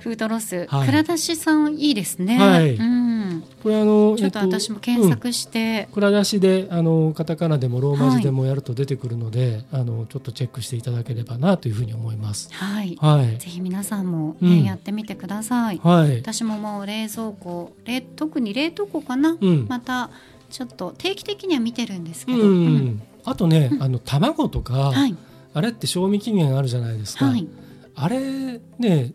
[0.00, 2.38] フードロス、はい、蔵出しさんいいですね。
[2.38, 2.74] はい。
[2.74, 12.48] うん、これあのちょっと私も検索して、えっとうん、蔵出しであのカタカナでもローマ字でもやると出てくるので、はい、あのちょっとチェックしていただければなというふうに思います。
[12.52, 12.96] はい。
[12.98, 13.38] はい。
[13.38, 15.80] ぜひ皆さんもね、うん、やってみてください。
[15.82, 16.18] はい。
[16.18, 20.10] 私ももう冷蔵庫、冷特に冷凍庫かな、うん、また
[20.50, 22.38] ちょっと定期的には見てるんですけど。
[22.38, 23.02] うん。
[23.24, 25.16] あとね、あの卵とか、はい、
[25.54, 27.26] あれって賞味期限あるじゃないですか。
[27.26, 27.46] はい。
[27.94, 29.12] あれね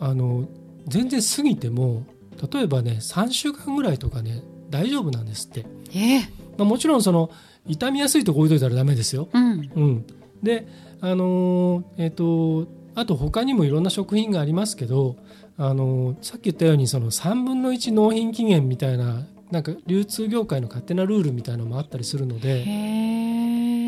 [0.00, 0.48] あの
[0.86, 2.04] 全然過ぎても
[2.52, 5.66] 例えばね3週間ぐらいとかね大丈夫なんですって。
[5.90, 6.20] えー、
[6.58, 7.30] まあ、もちろんその
[7.66, 9.28] 傷みやすいとこ置いといたらダメですよ。
[9.32, 10.06] うん、うん、
[10.42, 10.66] で
[11.00, 15.16] あのー、えっ、ー、とあと他にもいろんな食品がありますけど、
[15.56, 22.64] あのー、さっき言ったようにその3分の1納品期限みたいななんか流通業界の勝手なルールみたいなのもあったりするので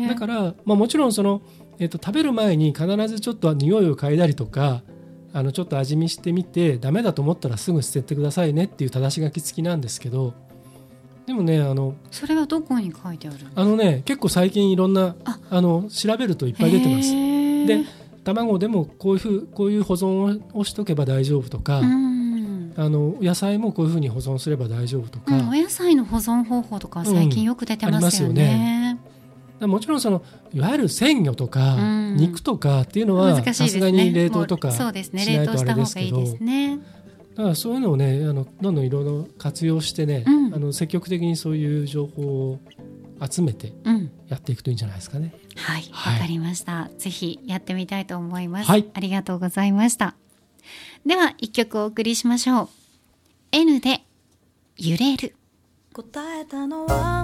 [0.07, 1.41] だから、まあ、もちろんその、
[1.79, 4.81] えーと食べる前に必ずちょっと匂いを嗅いだりとか
[5.33, 10.33] あのちょっと味見してみてダメだと思ったらすぐ捨ててくださいねっていう正し書き付きなんですけど
[11.25, 13.37] でもねあのそれはどこに書いてある？
[13.55, 15.61] あのね結構最近いろんなあ。
[15.61, 17.11] の調べるといっぱい出てます。
[17.67, 17.85] で
[18.23, 21.81] 卵でもこういうふうこういう保存をしとけば大丈夫とか、
[22.75, 28.97] あの野菜もこういうふうに保存すれば大丈夫とか、うん、お野菜の保存方法とか最近よく出てますよね。
[29.05, 29.11] うん
[29.67, 31.77] もちろんそのいわゆる鮮魚とか
[32.15, 36.23] 肉とかっていうのはさすがに冷凍とかしないとあれですけど。
[37.35, 42.59] だからそういうのをねあのどんどんいろいろ活用してね、うん、あの積極的にそういう情報を
[43.21, 43.71] 集めて
[44.27, 45.33] やっていくといいんじゃないですかね。
[45.55, 46.89] うん、はい、わ、はい、かりました。
[46.97, 48.67] ぜひやってみたいと思います。
[48.67, 50.15] はい、ありがとうございました。
[51.05, 52.69] では一曲お送りしましょう。
[53.51, 54.01] N で
[54.77, 55.35] 揺れる。
[55.93, 57.23] 答えたのは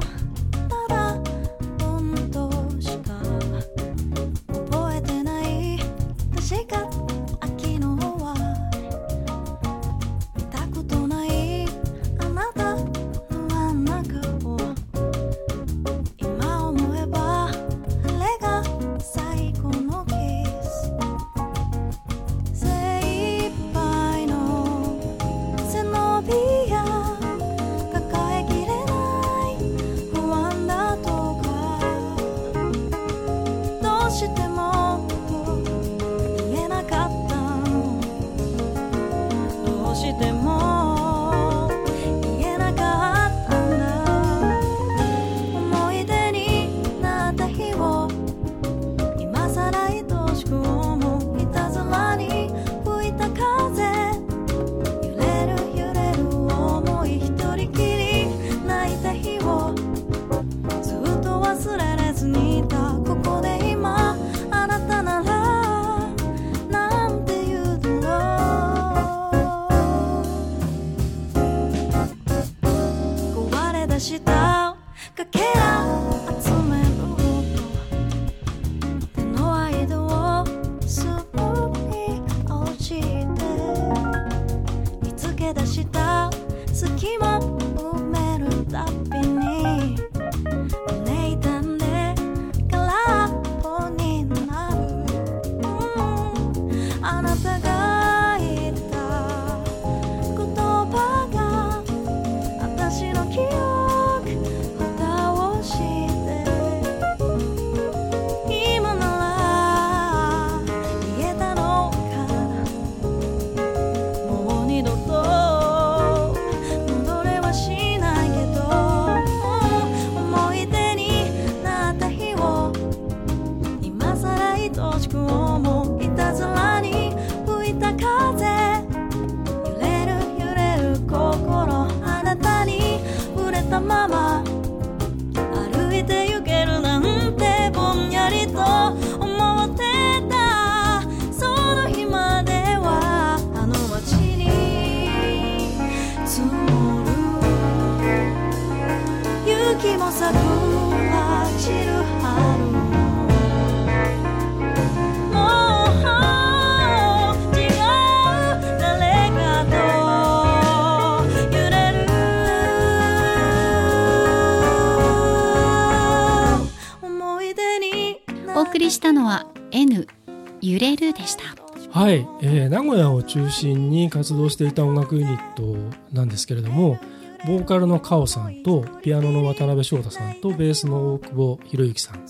[172.08, 175.76] はい、えー名古屋を中心に活動していた音楽ユニット
[176.13, 176.98] なんですけれども
[177.46, 182.26] ボーカルのカオさんとピアノの渡辺翔太さんとベースの大久保博之さん、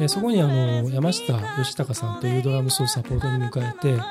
[0.00, 4.02] えーそこにあの山下義孝さんというドラムスをサポートに迎えて、えー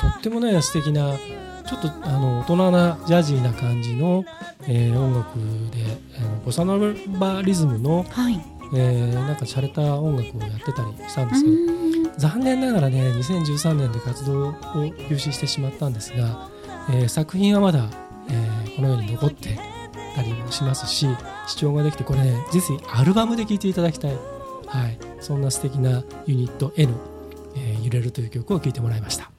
[0.00, 1.18] とってもね素敵な
[1.66, 4.24] ちょっとあの大人なジャジーな感じの、
[4.62, 5.36] えー音楽
[5.76, 6.78] であのボサノ
[7.18, 8.40] バリズムの、はい。
[8.72, 14.52] えーなんか洒落た音楽をやってたりしたんうですけど残念ながらね2013年で活動を
[15.08, 16.50] 休止してしまったんですが、
[16.90, 17.88] えー作品はまだ、
[18.28, 19.58] えーこのように残って
[20.14, 21.06] たりもしますし
[21.46, 24.14] 視聴ができてこれねぜひアルバムで聴いていただきたい、
[24.66, 26.94] はい、そんな素敵なユニット N、
[27.56, 29.30] えー揺れるという曲を聴いてもらいました。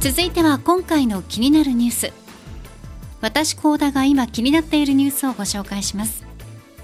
[0.00, 2.29] 続いては今回の気になるニュース。
[3.20, 6.24] 私高田が今気になっているニュースをご紹介します。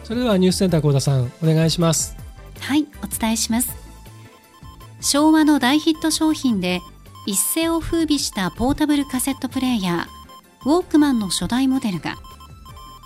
[0.05, 2.16] それではニュースセンター幸田さんお願いします。
[2.61, 3.75] はいお伝えします。
[5.01, 6.81] 昭和の大ヒット商品で
[7.27, 12.16] 一世を風靡したポータブルカセットプレーヤーウォークマンの初代モデルが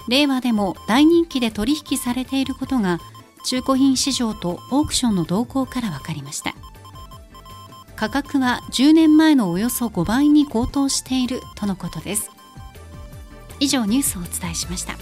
[0.08, 2.98] 令和でも大人気で取引されていることが
[3.44, 6.54] 中古品市場とオークションの動向から分かりました。
[8.00, 12.30] 価格は10年前のおよそ5倍に高騰しているとのことです
[13.60, 14.94] 以上ニュースをお伝えしました。
[14.94, 14.96] あ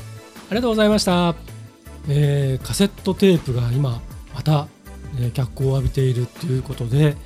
[0.51, 1.35] りがとうございました、
[2.09, 4.03] えーカセットテープが今
[4.35, 4.67] また、
[5.19, 7.17] えー脚光を浴びているということで、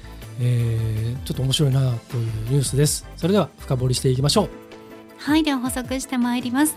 [0.40, 3.06] えーちょっと面白いなというニュースです。
[3.16, 4.50] それでは深掘りしていきましょう。
[5.18, 6.74] はいでは補足してまいります。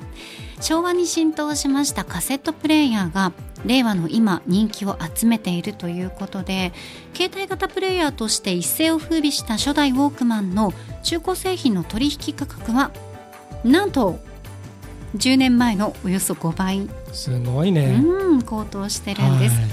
[0.62, 3.34] 昭和に浸透しましたカセットプレーヤーが
[3.65, 6.72] 令和の今人気を集めているということで
[7.15, 12.91] 携帯型プレーヤーとして一世を風靡した初代ウォークマンの中古製品の取引価格は
[13.63, 14.20] なんと
[15.18, 19.70] 10年前のおよそ5倍、すごいね、うん高騰してるんです、はい。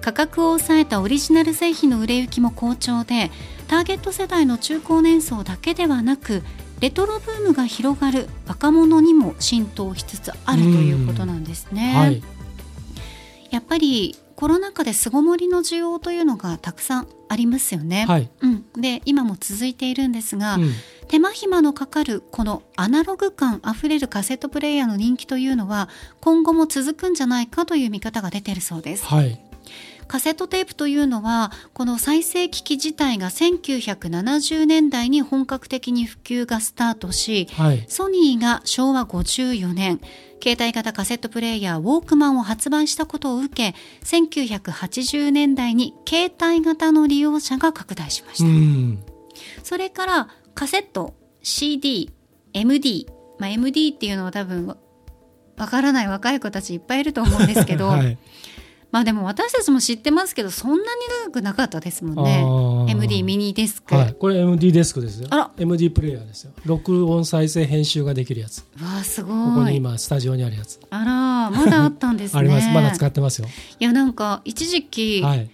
[0.00, 3.30] 価格を抑えたオリジナル製品の売れ行きも好調で
[3.68, 6.42] ターゲット世代の中高年層だけではなく
[6.80, 11.94] レトロブームが広がる若者にも浸透しつつあるということなんですね。
[11.96, 12.22] はい。
[13.50, 18.04] やっぱりコロナ禍で巣ごもりの需要というのがたくさんありますよね。
[18.06, 18.28] はい。
[18.40, 20.72] うん、で今も続いているんですが、うん
[21.08, 25.88] 手間暇のかかるこのアナログ感あふれるカセットプレーヤーの人気というのは
[26.20, 29.04] 今後も続くんじゃないかという見方が出ているそうです。
[29.06, 29.40] はい。
[30.06, 37.84] カセットテープというのはこの再生機器自体が1970年代に本格的に普及がスタートしはい。
[37.88, 40.00] ソニーが昭和54年
[40.42, 43.74] 携帯型カセットプレーヤーウォークマンを発売したことを受け
[44.04, 48.98] 1980年代に携帯型の利用者が拡大しましうた、ん。
[49.62, 52.10] それからカセット CD
[52.52, 53.06] MD、
[53.38, 54.76] まあ、MD っていうのは多分わ
[55.56, 58.18] わからない若い子たちいっぱいいると思うんですけど、 はい。
[58.90, 60.82] まあでも私たちも知ってますけどそんなに
[61.24, 65.26] 長くなかったですもんあねー MD ミニディスク、はい、これ MD デスクですよ。
[65.30, 65.50] あら。
[65.58, 66.52] MD プレイヤーですよ。
[66.64, 68.60] 録音再生編集ができるやつ。
[68.80, 72.38] わあすごここにい今スタジオにあるやつ、あらまだあったんですね。
[72.40, 72.68] あります。
[72.68, 73.48] まだ使ってますよ。
[73.80, 75.50] いやなんか一時期、はい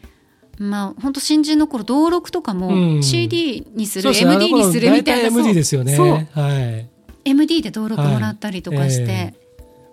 [0.60, 4.34] まあ本当新人の頃登録とかうもん CD にする、そうですね。
[4.34, 6.28] MD にするみたいな MD ですよね。
[6.32, 6.88] はい。
[7.24, 9.12] MD で登録もらったりとかして、はい。
[9.12, 9.34] え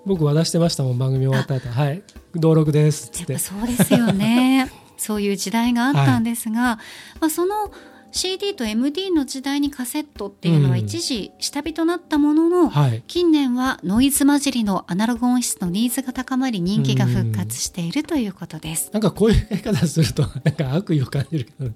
[0.05, 1.69] 僕渡してましたもん番組終わった後。
[1.69, 2.03] はい。
[2.35, 3.07] 登録です。
[3.07, 3.33] っつって。
[3.33, 4.69] やっぱそうですよね。
[4.97, 6.79] そういう時代があったんですが、
[7.21, 7.71] まあ、その
[8.17, 13.03] CD と MD の時代にカセットっていうのは一時下火となったものの、はい。
[13.05, 18.89] 近年はノイズ混じりのアナログ音質のニーズが高まり人気が復活しているということです。
[18.91, 21.71] なんかこういう言い方すると なんか悪意を感じるけど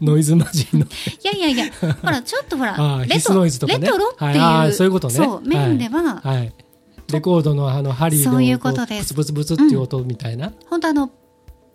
[0.00, 0.84] ノイズ混じりの。
[0.84, 0.88] い
[1.22, 1.72] やいやいや、
[2.02, 2.72] ほら、ちょっとほら
[3.06, 5.14] レトレトロっていう、はいそういうことね。
[5.14, 6.52] そう、面では、はい。
[7.12, 9.14] レコードのあの針のそういうことです。
[9.14, 11.10] ブツブツブツっていう音みたいな、本当あの、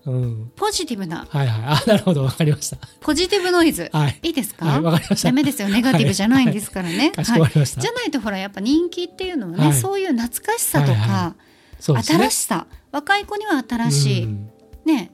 [0.05, 0.51] うん。
[0.55, 1.63] ポジティブな、はいはい。
[1.65, 2.23] あなるほど。
[2.23, 2.77] わかりました。
[3.01, 3.89] ポジティブノイズ。
[3.91, 4.19] はい。
[4.23, 4.65] いいですか？
[4.65, 5.27] はいわかりました。
[5.27, 5.67] ダメですよ。
[5.67, 7.11] ネガティブじゃないんですからね。
[7.11, 7.81] かしこまりました。
[7.81, 9.73] じゃないとほら、やっぱ人気っていうのはね、はい。
[9.73, 11.35] そういう懐かしさとか、はいは
[11.79, 12.19] そうですね。
[12.19, 14.49] 新しさ、若い子には新しい、うん。
[14.85, 15.11] ね、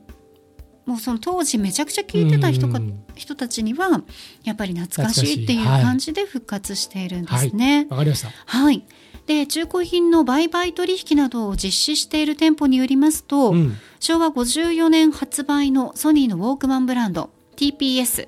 [0.85, 3.03] もうその当時めちゃくちゃ聴いてた人が、うん。
[3.15, 4.01] 人たちには、
[4.43, 7.87] やっぱり懐かしいっていう感じで復活しているんですね。
[7.89, 8.29] わかりました。
[8.45, 8.83] はい。
[9.27, 13.75] で、中古品の売買取引などを実施している店舗によりますと、うん。
[13.99, 18.27] 昭和54年発売のソニーのウォークマンブランド TPS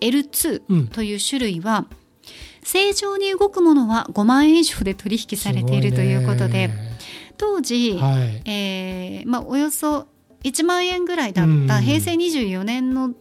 [0.00, 0.88] L2 うん。
[0.88, 1.86] という種類は、
[2.64, 6.70] 正常に動くものは5万円以上で取引されているということで、
[7.36, 8.42] 当時、はい。
[8.50, 10.08] えーまあ、およそ
[10.42, 11.82] 1万円ぐらいだったうん。
[11.82, 13.14] 平成24年の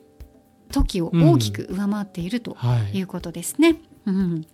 [0.72, 2.98] 時を大きく上回っているとはい。
[2.98, 3.76] いうことですね。
[4.06, 4.46] うん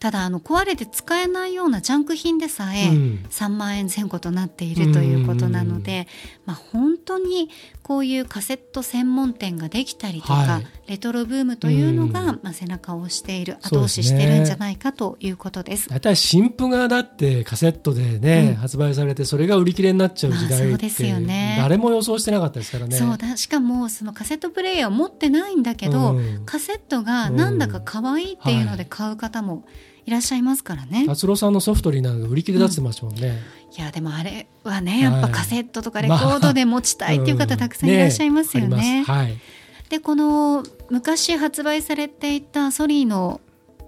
[0.00, 3.26] ただあの壊れて使えないようなジャンク品でさえ、うん。
[3.28, 6.08] 3万円前後となっているということなので、
[6.46, 7.50] まあ、本当に
[7.82, 10.66] こういうカセット専門店ができたりとか、はい。
[10.86, 12.40] レトロブームというのが、うん。
[12.42, 15.90] まあ、背中を押している後押ししてるんじゃないかということです。
[15.90, 18.54] 大体新譜がだってカセットでね、うん。
[18.54, 21.58] 発売されてそれが売り切れになっちゃう時まあ代っそうですよてね。
[21.60, 22.96] 誰も予想してなかったですからね。
[22.96, 23.36] そうだ。
[23.36, 26.42] しかもそのカセットプレイヤーを持ってないんだけど、うん。
[26.46, 31.06] カセットがなんだか可愛いっていうので買う方もいらっしゃいますからね。
[31.06, 33.38] 達郎さんのソフトリーなんか売り切れ出してましたもんね。
[33.76, 38.76] いやでもあれはねやっぱはいカセットとかレコードで持ちたいっていう方うんたくさんいらっしゃいますよね。
[38.76, 39.38] ありますはい。
[39.88, 43.40] でこの昔発売されていたソニーの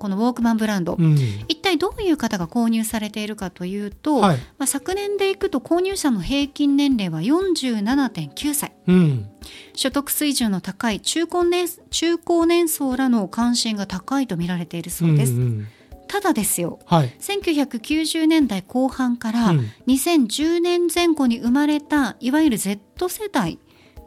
[0.02, 1.16] このウォークマンブランド、うん。
[1.46, 4.36] 一体どういう方が購入されているかというと、はい。
[4.58, 9.30] まあ、昨年でいくと購入者の平均年齢は47.9歳うん。
[9.74, 15.68] 所得水準の高い中高年中高年層らの関心が高いと見られているそうです、んん
[16.12, 17.16] ただですよはい。
[17.18, 23.58] 1990年代後半からうん2010年前後に生まれたいわゆる Z 世代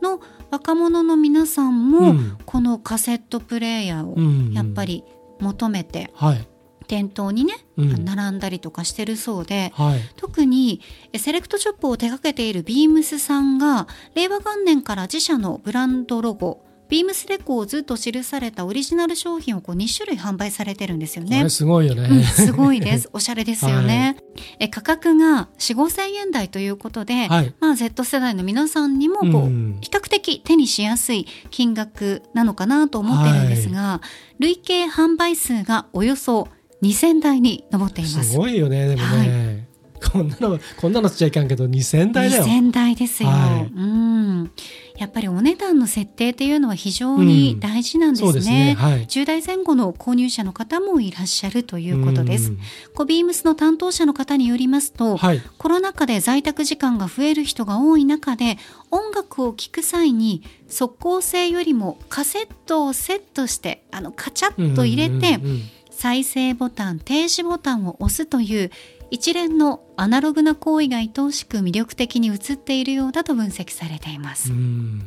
[0.04, 5.04] の若者の皆さんも、うんこのカセットプレーヤーをうんやっぱり
[5.40, 6.48] 求めてはい。
[6.88, 10.00] 店頭にね、うん並んだりとかしてるそうで、はい。
[10.16, 10.82] 特に
[11.12, 21.50] えセレクトショップを手掛けているビームスさんが令和元年から自社のブランドロゴビームスレコーズと記されたオリジナル商品をこう2種類販売されてるんですよね。
[21.50, 22.04] すごいよね。
[22.04, 23.10] うん、すごいです。
[23.14, 24.18] おしゃれですよね。
[24.60, 27.54] え価格が4、5千円台ということで、はい。
[27.60, 34.02] まあ Z 世代の皆さんにもこう、うん比較的手にしやすい金額なのかなと思ってるんですが、
[34.40, 36.48] 累計販売数がおよそ
[36.82, 38.32] 2000台に上っています。
[38.32, 38.88] すごいよね。
[38.88, 39.68] でもね。
[40.12, 42.44] こんなの、こんなのつっちゃいかんけど、2000台だよ。
[42.44, 44.52] 2000台ですよ、はいうん。
[44.98, 48.28] やっぱりお値段の設定っていうのは非常に大事なんですね。
[48.28, 48.76] そうですね。
[48.78, 49.06] はい。
[49.06, 52.50] 10代前後の購入者の方もいらっしゃるということです。
[52.50, 52.60] うん
[52.94, 55.42] コビームスの担当者の方によりますと、はい。
[55.58, 58.58] コロナ禍で在宅時間が増える人が多い中で
[58.90, 65.62] 音楽を聴く際に即効性よりもカセットをセットしてあのカチャッと入れてうんうんうん
[65.96, 68.70] 再生ボタン停止ボタンを押すという
[69.16, 74.52] 一連のアナログな行為が愛おしく魅力的に映っているようだと分析されています。
[74.52, 75.02] うん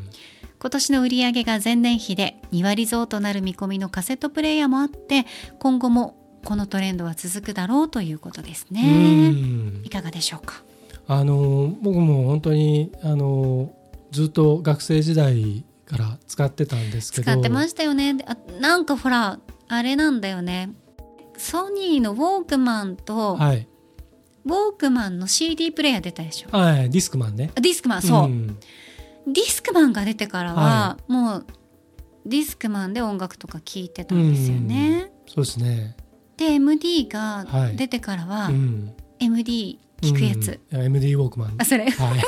[0.60, 5.24] 今年の売り上げが前年比で2割増となる見込みのカセットプレイヤーもあって
[5.60, 9.30] 今後もこのトレンドは続くだろうということですうね。
[9.30, 10.64] んいかがでしょうか？
[11.06, 13.70] あの僕も本当にあの
[14.10, 18.16] ずっと学生時代から使ってたんですけど使ってましたよね。
[18.26, 19.38] あなんかほら
[19.68, 20.70] あれなんだよね。
[21.36, 23.68] ソニーのウォークマンと、はい、
[24.48, 26.56] ウォークマンの CD プレイヤー出たでしょ？
[26.56, 27.50] はい、ディスクマンね。
[27.54, 28.46] あディスクマンそう、ん。
[29.26, 31.46] ディスクマンが出てからは、はもう
[32.24, 35.12] ディスクマンで音楽とか聴いてたんですよね。
[35.26, 35.96] そうですね、
[36.38, 37.76] で MD がはい。
[37.76, 38.92] 出てからは、うん。
[39.18, 40.82] MD 聞くやつ、うん。
[40.82, 41.54] い MD ウォークマン。
[41.58, 41.84] あそれ。
[41.90, 42.22] はい。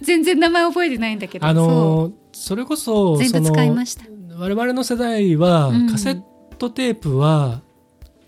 [0.02, 4.04] 全然名前覚えてないんだけどあのそれこそ全部使いました。
[4.38, 5.90] 我々の世代は、うん。
[5.90, 6.22] カセッ
[6.58, 7.62] トテープは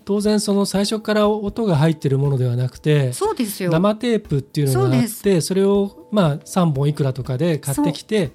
[0.09, 3.69] 当然その最初から音が入ってるものではなくてそうですよ。
[3.69, 8.31] 生テープっていうのがあっそてそれをまあ3本いくらとかで買ってきて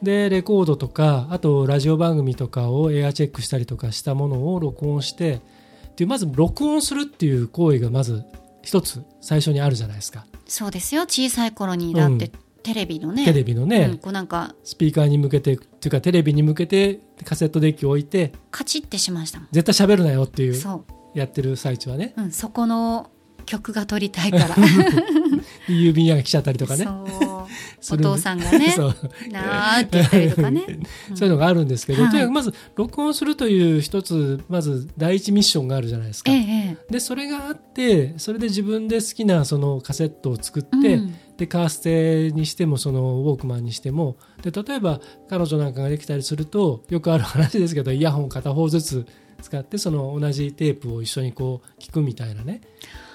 [0.00, 5.40] でレコードとかあとラジオ番組とかをエアチェックしたりとかしたものを録音して
[5.88, 8.22] っていうまず録音するっていう行為がまず
[8.62, 10.24] 一つ最初にあるじゃないですか。
[10.46, 11.02] そうですよ。
[11.02, 12.30] 小さい頃にだって、
[12.62, 13.24] テレビのね。
[13.24, 19.48] テレビのね、うんこうなんかスピーカーに向けてっていうかテレビに向けてカセットデッキを置いてカチッてしましたもん。
[19.50, 20.54] 絶対喋るなよっていう。
[20.54, 22.14] そう、やってる最中はね。
[22.16, 23.10] うん、そこの
[23.46, 24.48] 曲が撮りたいから。
[25.68, 26.86] 郵便屋が来ちゃったりとかね。
[27.90, 28.94] お父さんがね そう。
[29.30, 30.64] なーって言ったりとかね、
[31.10, 31.16] うん。
[31.16, 32.10] そういうのがあるんですけど、はい。
[32.10, 36.32] とにかくまず録音するという一つまず第一ミッションがあるじゃないですか。
[36.32, 49.06] ええでそれがあってそれで自分で好きなそのカセットを作って、うんでカーステにしてもそのウォークマンにしてもで例えば彼女なんかができたりするとよくある話ですけどイヤホン片方ずつ
[49.40, 52.60] 使ってその同じテープを一緒にこう聞くみたいなね。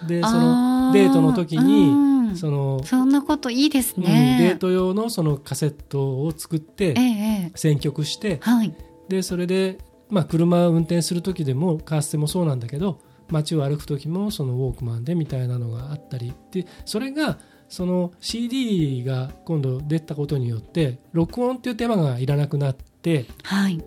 [0.07, 2.38] でそのデートの時にうん。
[2.38, 8.74] その、そんなこといいですうんね、デート用のそのカセットを作って選曲してはい。
[9.09, 9.78] でそれで、
[10.09, 17.38] まあ、車を運転する時でもカーステもそうなんだけど街を歩く時もそのウォークマンでみたいなのがあったりでそれが
[17.74, 23.84] その CD が今度出たことによって録音っていう手間がいらなくなってはい。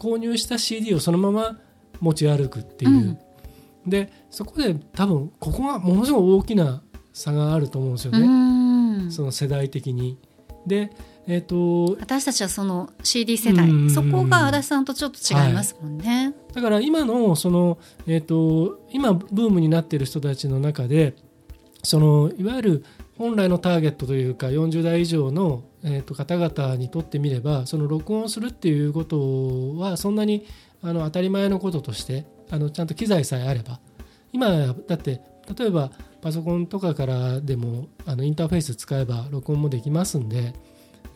[0.00, 1.56] 購入した CD をそのまま
[2.00, 3.16] 持ち歩くっていう、
[3.86, 6.82] でそこで多分ここがものすごい大きな
[7.12, 8.26] 差があると思うんですようね、
[9.06, 9.12] ん。
[9.12, 10.18] その世代的に。
[10.66, 10.90] で
[11.28, 13.70] えっ、と私たちはその CD 世代。
[13.70, 17.78] うんそこが足立さんとちょっと違いますもんね、だから今のその、
[18.08, 21.14] えー、と今ブームになっている人たちの中で
[21.84, 22.84] そのいわゆる
[23.18, 30.46] 本来のターゲットというか40代以上の、えー、と方々にとってみればその録音するっていうことはそんなに
[30.82, 33.80] あの当たり前のこととしてあのちゃんと機材さえあれば
[34.32, 34.48] 今
[34.86, 35.20] だって
[35.58, 35.90] 例えば
[36.22, 40.52] パソコンとかからでもあのインターフェース使えば録音もできますんで、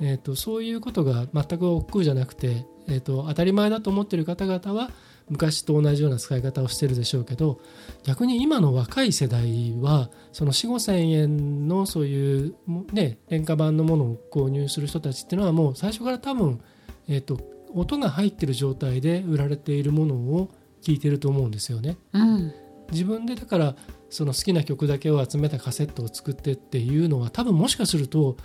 [0.00, 4.90] えー、とそういうことが全く億劫じゃなくて、えー、と当たり前だと思ってる方々は
[5.32, 7.58] 昔と同じような使い方をしてるでしょうけど
[8.04, 12.54] 逆に今の若い世代はその4 5千円のそういう、
[12.92, 16.60] ね、廉価版のものを購入する人たちっていうのはもう最初から多分、
[17.08, 17.40] えー、と
[17.74, 20.50] 音が入ってる状態で売られているものを
[20.82, 21.96] 聞いてると思うんですよね。
[22.12, 22.52] うん。
[22.90, 23.76] 自分でだから
[24.10, 28.36] その好きな曲だけを集めたカセットを作ってっていうのは多分もしかすると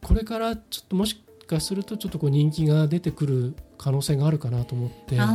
[0.00, 5.26] これからちょっともしかするとちょっとこう人気が出てくる可能性があるかなと思って、あ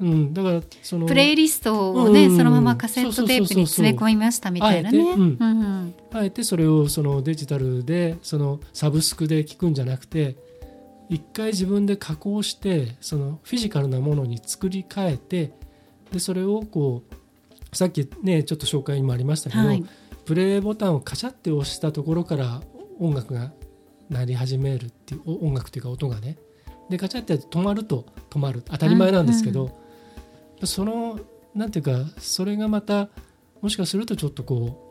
[0.00, 5.94] うん、だからそのープレイリストをね、うんそのままカセットテープに詰め込みましたみたいなね。
[6.12, 10.36] あえてそれをそのデジタルでそのサブスクで聞くんじゃなくて
[11.10, 15.52] 一回自分で加工してそのフィジカルなものに作り変えて
[16.12, 19.84] でそれをこうさっきねちょっと紹介にもありましたけど、はい。
[20.24, 22.62] プレイボタンをカチャって押したところから
[22.98, 23.52] 音楽が
[24.08, 26.36] 鳴り始めるっていうお音楽っていうか音がね。
[26.88, 28.62] でカチャって止まると止まる。
[28.62, 29.78] 当たり前なんですけど、
[30.66, 31.18] その
[31.54, 33.08] なんていうかそれがまた
[33.60, 34.86] もしかするとちょっとこ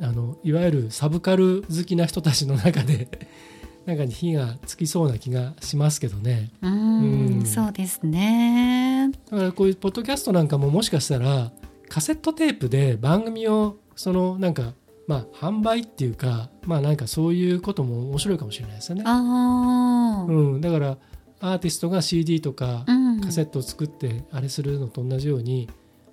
[0.00, 3.08] うあのいわゆるサブカル好きな人たちの中で
[3.86, 6.50] 中に火がつきそうな気がしますけどね。
[6.60, 7.46] うんうん。
[7.46, 9.12] そうですね。
[9.30, 11.52] だからこういうポッドキャストなんかももしかしたら
[11.88, 14.74] カセットテープで番組をそのなんか
[15.06, 19.04] まあ販売っていうかまあなんかそういうことも面白いかもしれないですよね。
[19.06, 20.98] ああ、うん、だから
[21.40, 25.68] アーティストが CD とかうんカセットを作ってあれするのと同じように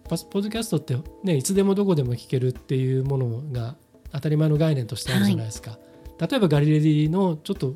[0.08, 3.76] パスポッドキャストって、ね、いつでもどこでも聞けるっていうものが
[4.12, 5.78] 当たり前の概念としてあるじゃないですか。
[6.20, 7.76] 例えばガリレディのちょっと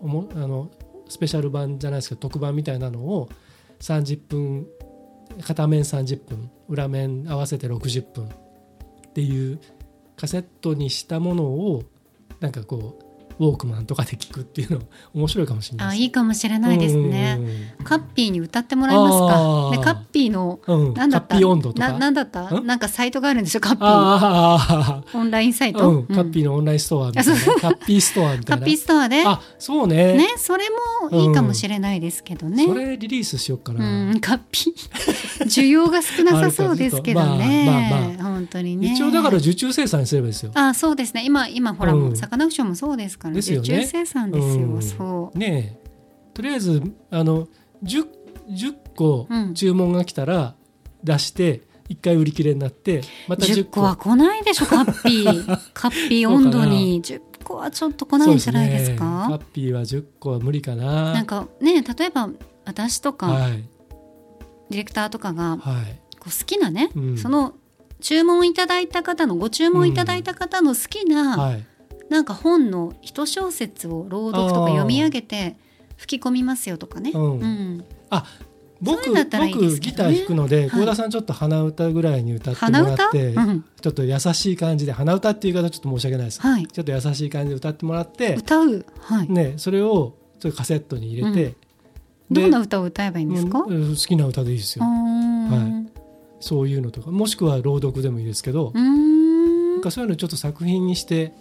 [0.00, 0.70] おもあの
[1.08, 3.28] スペシャル版じゃないですけど特番みたいなのを
[3.80, 4.66] 30分
[5.42, 9.60] 片面30分裏面合わせて60分っていう
[10.16, 11.84] カセットにしたものを
[12.40, 13.07] なんかこう
[13.38, 14.80] ウォークマンとかで聞くっていうの
[15.14, 17.36] 面白いかもしれないですあいいかもしれないですね。
[17.78, 19.34] うんカッピーに歌ってもらえますあか。
[19.34, 21.28] ーねカッピーのうん、なんだった？
[21.28, 21.92] カッピー温度とか？
[21.92, 22.50] ななんだった？
[22.60, 22.66] ん？
[22.66, 25.90] なんかサイトがあるんでしょカッピーあオンラインサイあ、ト？
[25.90, 27.32] うん、カッピーのオンラインストアみたいな。
[27.60, 28.58] カッピーストアみたいな。
[28.58, 29.24] カッピーストアで？
[29.26, 30.14] あ、そうね。
[30.14, 30.64] ねそれ
[31.10, 32.66] もいいかもしれないですけどね。
[32.66, 34.12] それリリースしようかうな。
[34.12, 37.64] んカッピー需要が少なさそうですけどね。
[37.66, 38.92] まあまあま本当にね。
[38.92, 40.52] 一応だから受注生産すればいいですよ。
[40.54, 43.68] あそうですね今今ほら、うんサカナクションもそうですから、ですよね。
[43.68, 44.82] 受注生産ですよ、うん。
[44.82, 45.38] そう。
[45.38, 45.88] ねえ。
[46.34, 47.48] とりあえずあの
[47.82, 48.06] 10,
[48.50, 49.54] 10個うん。
[49.54, 50.54] 注文が来たら
[51.02, 55.58] 出して1回売り切れになってまた10 10個個は来ないでしょカッピー。
[55.74, 61.12] カッピー温度に10個はちょっと来ないんじゃないですそうねカッかピーは10個は無理かな。
[61.12, 62.30] なんかね例えば
[62.64, 63.64] 私とか、はい。
[64.70, 66.00] ディレクターとかがはい。
[66.18, 67.18] こう好きなね、うん。
[67.18, 67.54] その
[68.00, 71.64] 注文いただいた方のご注文いただいた方の好きな、はい。
[72.08, 75.56] なんか本の一小節を朗読とか読み上げて
[75.96, 77.10] 吹き込みますよとかね。
[77.14, 77.38] うん。
[77.38, 77.84] うん。
[78.80, 80.10] 僕そういうのだったらいいですけどね。
[80.10, 80.70] 僕ギター弾くのではい。
[80.70, 86.66] 幸田さんちょっと鼻歌ぐらいに歌ってもらって、うん、ちょっと優しい感じで鼻歌っていう言い方はちょっと申し訳ないです、はい。
[86.68, 88.86] ちょっと優しい感じで歌ってもらって、歌う？
[89.00, 91.54] はい、ね、それをちょっとカセットに入れて、
[92.30, 96.00] どんな歌を歌えばいいんですか、うんうん好きな歌でいいですよ、はい。
[96.38, 98.80] そういうのとかもしくは朗読でもいいですけど、な
[99.78, 101.32] んかそういうのちょっと作品にして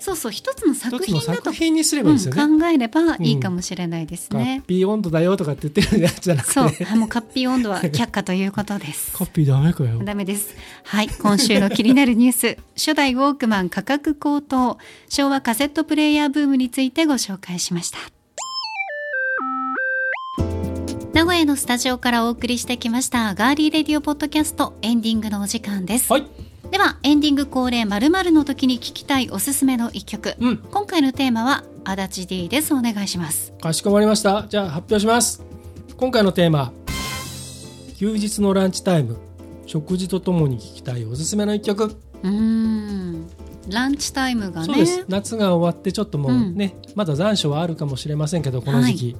[0.00, 6.52] そうそう一つの作品だと作品にすればいいですよね、うん考えればいいかもしれないですカッね、ピー温度だよとかって言ってるやつじゃなくて。
[6.52, 9.12] そうあもうカッピー温度は 却下ということです。
[9.12, 10.02] カッピーダメかよ。
[10.02, 10.54] ダメです。
[10.84, 14.78] はい、今週の気になるニュース、 初代ウォークマン価格高騰、
[15.08, 17.98] 昭和カセットプレイヤーブームについてご紹介しました。
[21.12, 26.10] 名古屋のスタジオからお送りしてきましたガーリーレディオポッドキャストエンディングのお時間です。
[26.10, 30.34] はいではエンディング恒例〇〇の時に聞きたいおすすめの一曲。
[30.38, 30.56] うん。
[30.58, 32.74] 今回のテーマは足立 D です。
[32.74, 33.52] お願いします。
[33.60, 34.46] かしこまりました。
[34.48, 35.42] じゃあ発表します。
[35.96, 36.72] 今回のテーマ
[37.96, 39.18] 休日のランチタイム。
[39.66, 43.28] 食事とともに聞きたいおすすめの一曲、うーん、
[43.68, 44.98] ランチタイムがそうです。
[44.98, 45.04] ね。
[45.06, 49.16] 夏が終わってちょっともうね、まだ残暑はあるかもしれませんけどこの時期、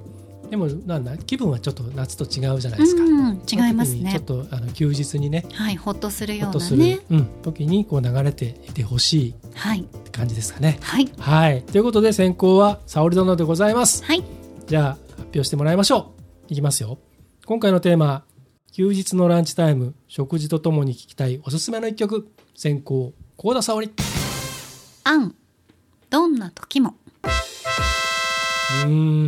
[0.51, 4.23] でもなんだ気分はちょっと夏と違うじゃないですか、うん、違いますねちょっ。
[4.25, 7.01] とあの休日にねはい、ほっとするようなね。
[7.11, 14.25] うん、時にこう流れていてほしいはい、感じですかねはい、はいということで先行は沙織殿でございますはい。
[14.67, 16.13] じゃあ発表してもらいましょ
[16.49, 16.99] ういきますよ
[17.47, 18.25] 今回のテーマ
[18.73, 23.91] 休日のランチタイム食事とともに聞きたいおすすめの一曲先行幸田沙織
[25.05, 25.35] あん。
[26.11, 26.95] どんな時も。
[28.85, 29.20] うーん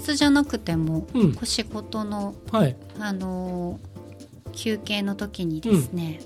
[0.00, 1.38] 日じゃなくても、うん。
[1.44, 2.76] 仕事のはい。
[2.98, 3.78] あの
[4.52, 6.20] 休憩の時にですね、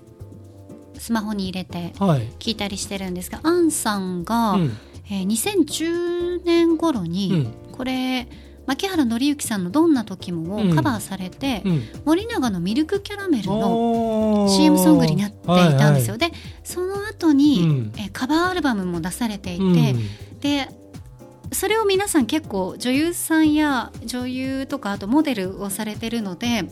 [0.98, 2.28] スマホに入れてはい。
[2.38, 4.72] 聞いたりしてるんですが、アンさんが、うん。
[5.10, 7.52] えー2010年頃うに、ん。
[7.72, 8.26] これ
[8.66, 11.82] 牧原紀之さんの「どんな時も」をカバーされて、うん。
[12.04, 15.46] 森永のミルクキャラメルの CM ソングになってい
[15.78, 16.12] たんですよ。
[16.14, 16.32] はいで
[16.64, 17.92] その後に、うん。
[17.96, 19.96] えーカバーアルバムも出されていて、はい
[20.40, 20.68] で
[21.56, 26.64] それを皆さん結構女優さんや女優とかあとモデルをされてるので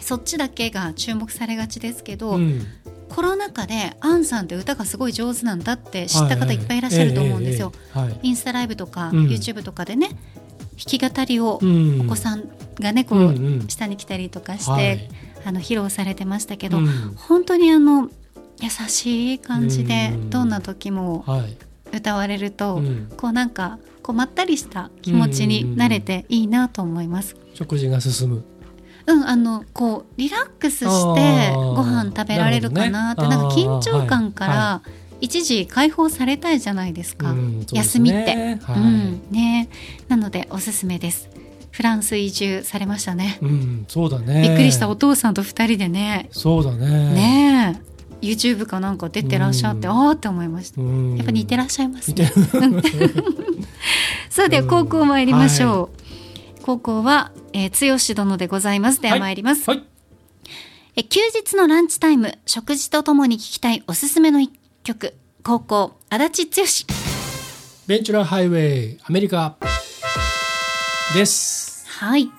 [0.00, 2.42] そっちだけが注目されがちですけど、うん。
[2.42, 2.66] うん
[3.14, 7.70] コロナ禍でアンさんって歌がすごい上手なんだって知った方いっぱいいらっしゃると思うんですよ。
[8.22, 9.26] インスタライブとか、うん。
[9.26, 10.18] YouTube とかでね弾
[10.76, 12.00] き語りをうん。
[12.00, 12.48] お子さん
[12.80, 13.34] がねこう、
[13.68, 15.08] 下に来たりとかして、はい。
[15.44, 16.86] あの披露されてましたけど、うん。
[17.16, 18.08] 本当にあの
[18.62, 20.30] 優しい感じでうん。
[20.30, 21.56] どんな時もはい。
[21.94, 23.12] 歌われると、うん。
[23.18, 27.36] こうなんかこうまったりした気持ちになれていいなと思います。
[27.54, 28.44] 食事が進む。
[29.06, 33.28] うん、あのこうリラックスしてご飯食べられるかなってね。
[33.28, 34.82] なんか緊張感から
[35.20, 38.00] 一時解放されたいじゃないですか、うんそうですね。
[38.00, 38.34] 休みって、
[38.64, 38.76] はい。
[38.76, 39.68] うんね。
[40.08, 41.30] なのでおすすめです。
[41.70, 44.42] フランス移住されましたね、うんそうだね。
[44.42, 46.28] びっくりしたお父さんと二人でね。
[46.30, 47.14] そうだね。
[47.14, 47.91] ねえ
[48.22, 49.94] YouTube かなんか出てらっしゃって、うん。
[49.94, 50.80] ああって思いました。
[50.80, 51.16] うん。
[51.16, 52.24] やっぱ似てらっしゃいますね。
[52.24, 52.32] る。
[54.30, 54.68] さあではうん。
[54.68, 55.90] 高校参りましょ
[56.58, 59.00] う、高校は、えー、剛殿でございます。
[59.00, 59.84] では参ります、はい。
[60.94, 64.52] え休日のランチタイム食事とともに聴きたいおすすめの一
[64.84, 65.14] 曲。
[65.42, 66.66] 高校足立剛。
[67.88, 69.56] ベンチュラーハイウェイアメリカ。
[71.14, 71.86] です。
[71.88, 72.30] はい。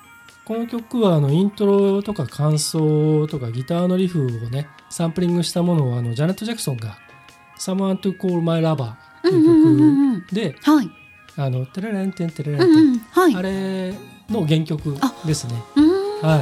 [0.46, 6.98] この曲はあのイントロとか感想とかギターのリフをねサンプリングしたものをあのジャネット・ジャクソンが
[7.58, 10.90] 「Someone to Call My Lover」といううん曲ではい
[11.36, 13.00] 「あのテレレンテンテレレンうテンんうん。
[13.00, 13.36] はい。
[13.36, 13.94] あれ
[14.30, 15.56] の原曲ですね。
[16.22, 16.42] は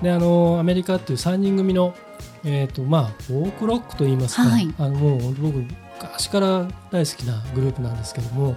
[0.00, 0.02] い。
[0.02, 1.94] であのアメリカっていう3人組の、
[2.42, 4.74] えーとまあ、フォークロックといいますか、はい。
[4.78, 5.62] あのもう僕
[6.00, 8.56] 昔から大好きなグループなんですけども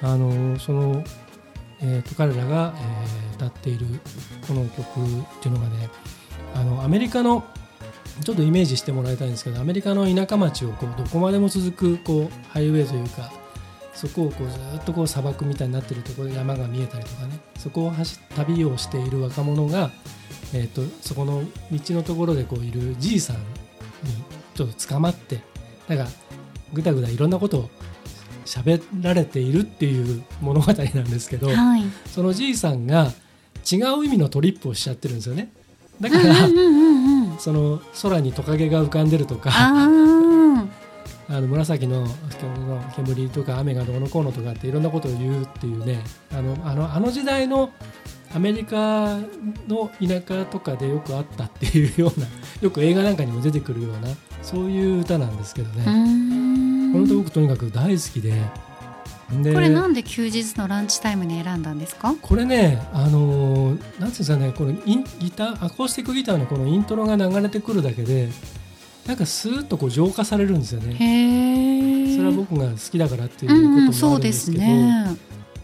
[0.00, 1.02] あのその、
[1.80, 3.86] えー、と彼らが、えー歌っている
[4.46, 5.88] この曲っていうのがね
[6.54, 7.42] あのアメリカの
[8.22, 13.32] ちょっとイメージしてもらいたいんですけどアメリカの田舎町をこうどこまでも続くこうハイウェイというか
[13.94, 19.90] そこをこうずっとこう砂漠みたいになってるところで山が見えたりとかねそこを走旅をしている若者が、
[20.54, 21.42] えー、とそこの
[21.72, 23.42] 道のところでこういるじいさんに
[24.54, 25.40] ちょっと捕まって
[25.88, 26.06] なんか
[26.72, 27.70] ぐだぐだいろんなことを
[28.44, 31.82] 喋られているっていう物語なんですけどはい。
[32.06, 33.12] そのじいさんが
[33.70, 35.52] 違う意味のトリップをしちゃってるんですよね
[36.00, 39.50] だうんから、その空にトカゲが浮かんでるとか
[41.30, 42.06] あの紫の
[42.96, 47.70] 煙とか雨がどうのこうのとかっていろんなことを言うっていうねあのあのあの時代の
[48.34, 49.18] アメリカ
[49.68, 52.26] の田舎とかでよくあったっていうような
[52.60, 54.08] よく映画なんかにも出てくるような
[54.42, 55.84] そういう歌なんですけどね、
[56.92, 58.42] この歌僕とにかく大好きでで
[59.30, 62.14] これなんで休日のランチタイムに選んだんですか？
[62.20, 68.28] これねあのーなんていうんですかねこのインギターアコースティックギターのこのイントロが流れてくるだけで
[69.06, 70.94] なんかスーッとこう浄化されるんですよね。
[72.16, 75.16] それは僕が好きだからっていううんうんこともあるんそうでですすけど、ね。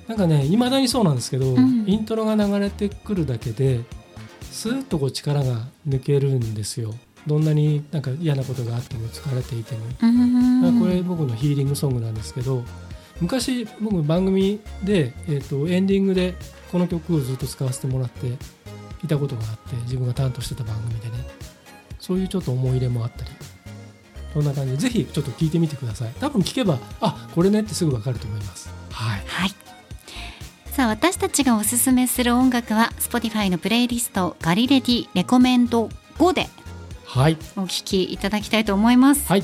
[0.08, 1.84] なんかねいまだにそうなんですけど、ん。
[1.86, 3.80] イントロが流れてくるだけで
[4.50, 6.94] スーッとこう力が抜けるんですよ。
[7.26, 12.62] どんなになんか嫌なことがあっても疲れていても、うんまあこれ僕のヒーリングソングなんですけど
[13.20, 16.34] 昔僕番組で、えー、とエンディングで
[16.70, 18.26] この曲をずっと使わせてもらって
[19.04, 21.24] いたことがあって自分が担当してた番組でね。
[21.98, 23.30] そういうちょっと思い入れもあったり。
[24.32, 26.12] そんな感じでぜひちょっと聞いてみてください。
[26.20, 28.68] 多分聞けばあこれねってすぐ分かると思います。
[28.90, 29.22] はい。
[29.26, 29.50] はい。
[30.70, 35.88] さあ私たちがおすすめする音楽は Spotify のプレイリストガリレディレコメンド
[36.18, 36.48] 5で
[37.06, 37.38] はい。
[37.56, 39.26] お聞きいただきたいと思います。
[39.26, 39.42] はい。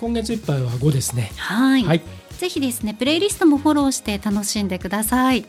[0.00, 1.30] 今月いっぱいは5ですね。
[1.36, 1.84] はい。
[1.84, 2.02] はい
[2.38, 5.44] ぜひですねプレイリストもフォローして楽しんでください。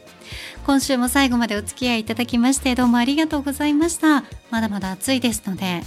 [0.65, 4.23] 今週も最後までお付き合いいただきましてどうもありがとうございました。
[4.49, 5.81] まだまだ暑いですので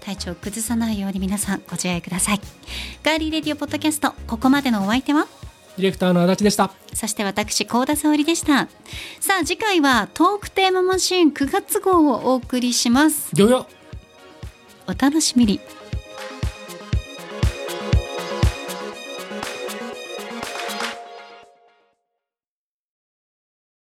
[0.00, 2.40] 体調を崩さないように皆さんご自愛ください。
[3.02, 5.26] ガーリーレディオポッドキャストここまでのお相手は？
[5.76, 6.72] ディレクターの足立でした。
[6.92, 8.68] そして私高田沙織でした。
[9.20, 13.30] さあ次回はトークテーママシーン9月号をお送りします。
[13.34, 13.66] ギョギョ
[14.86, 15.60] お楽しみに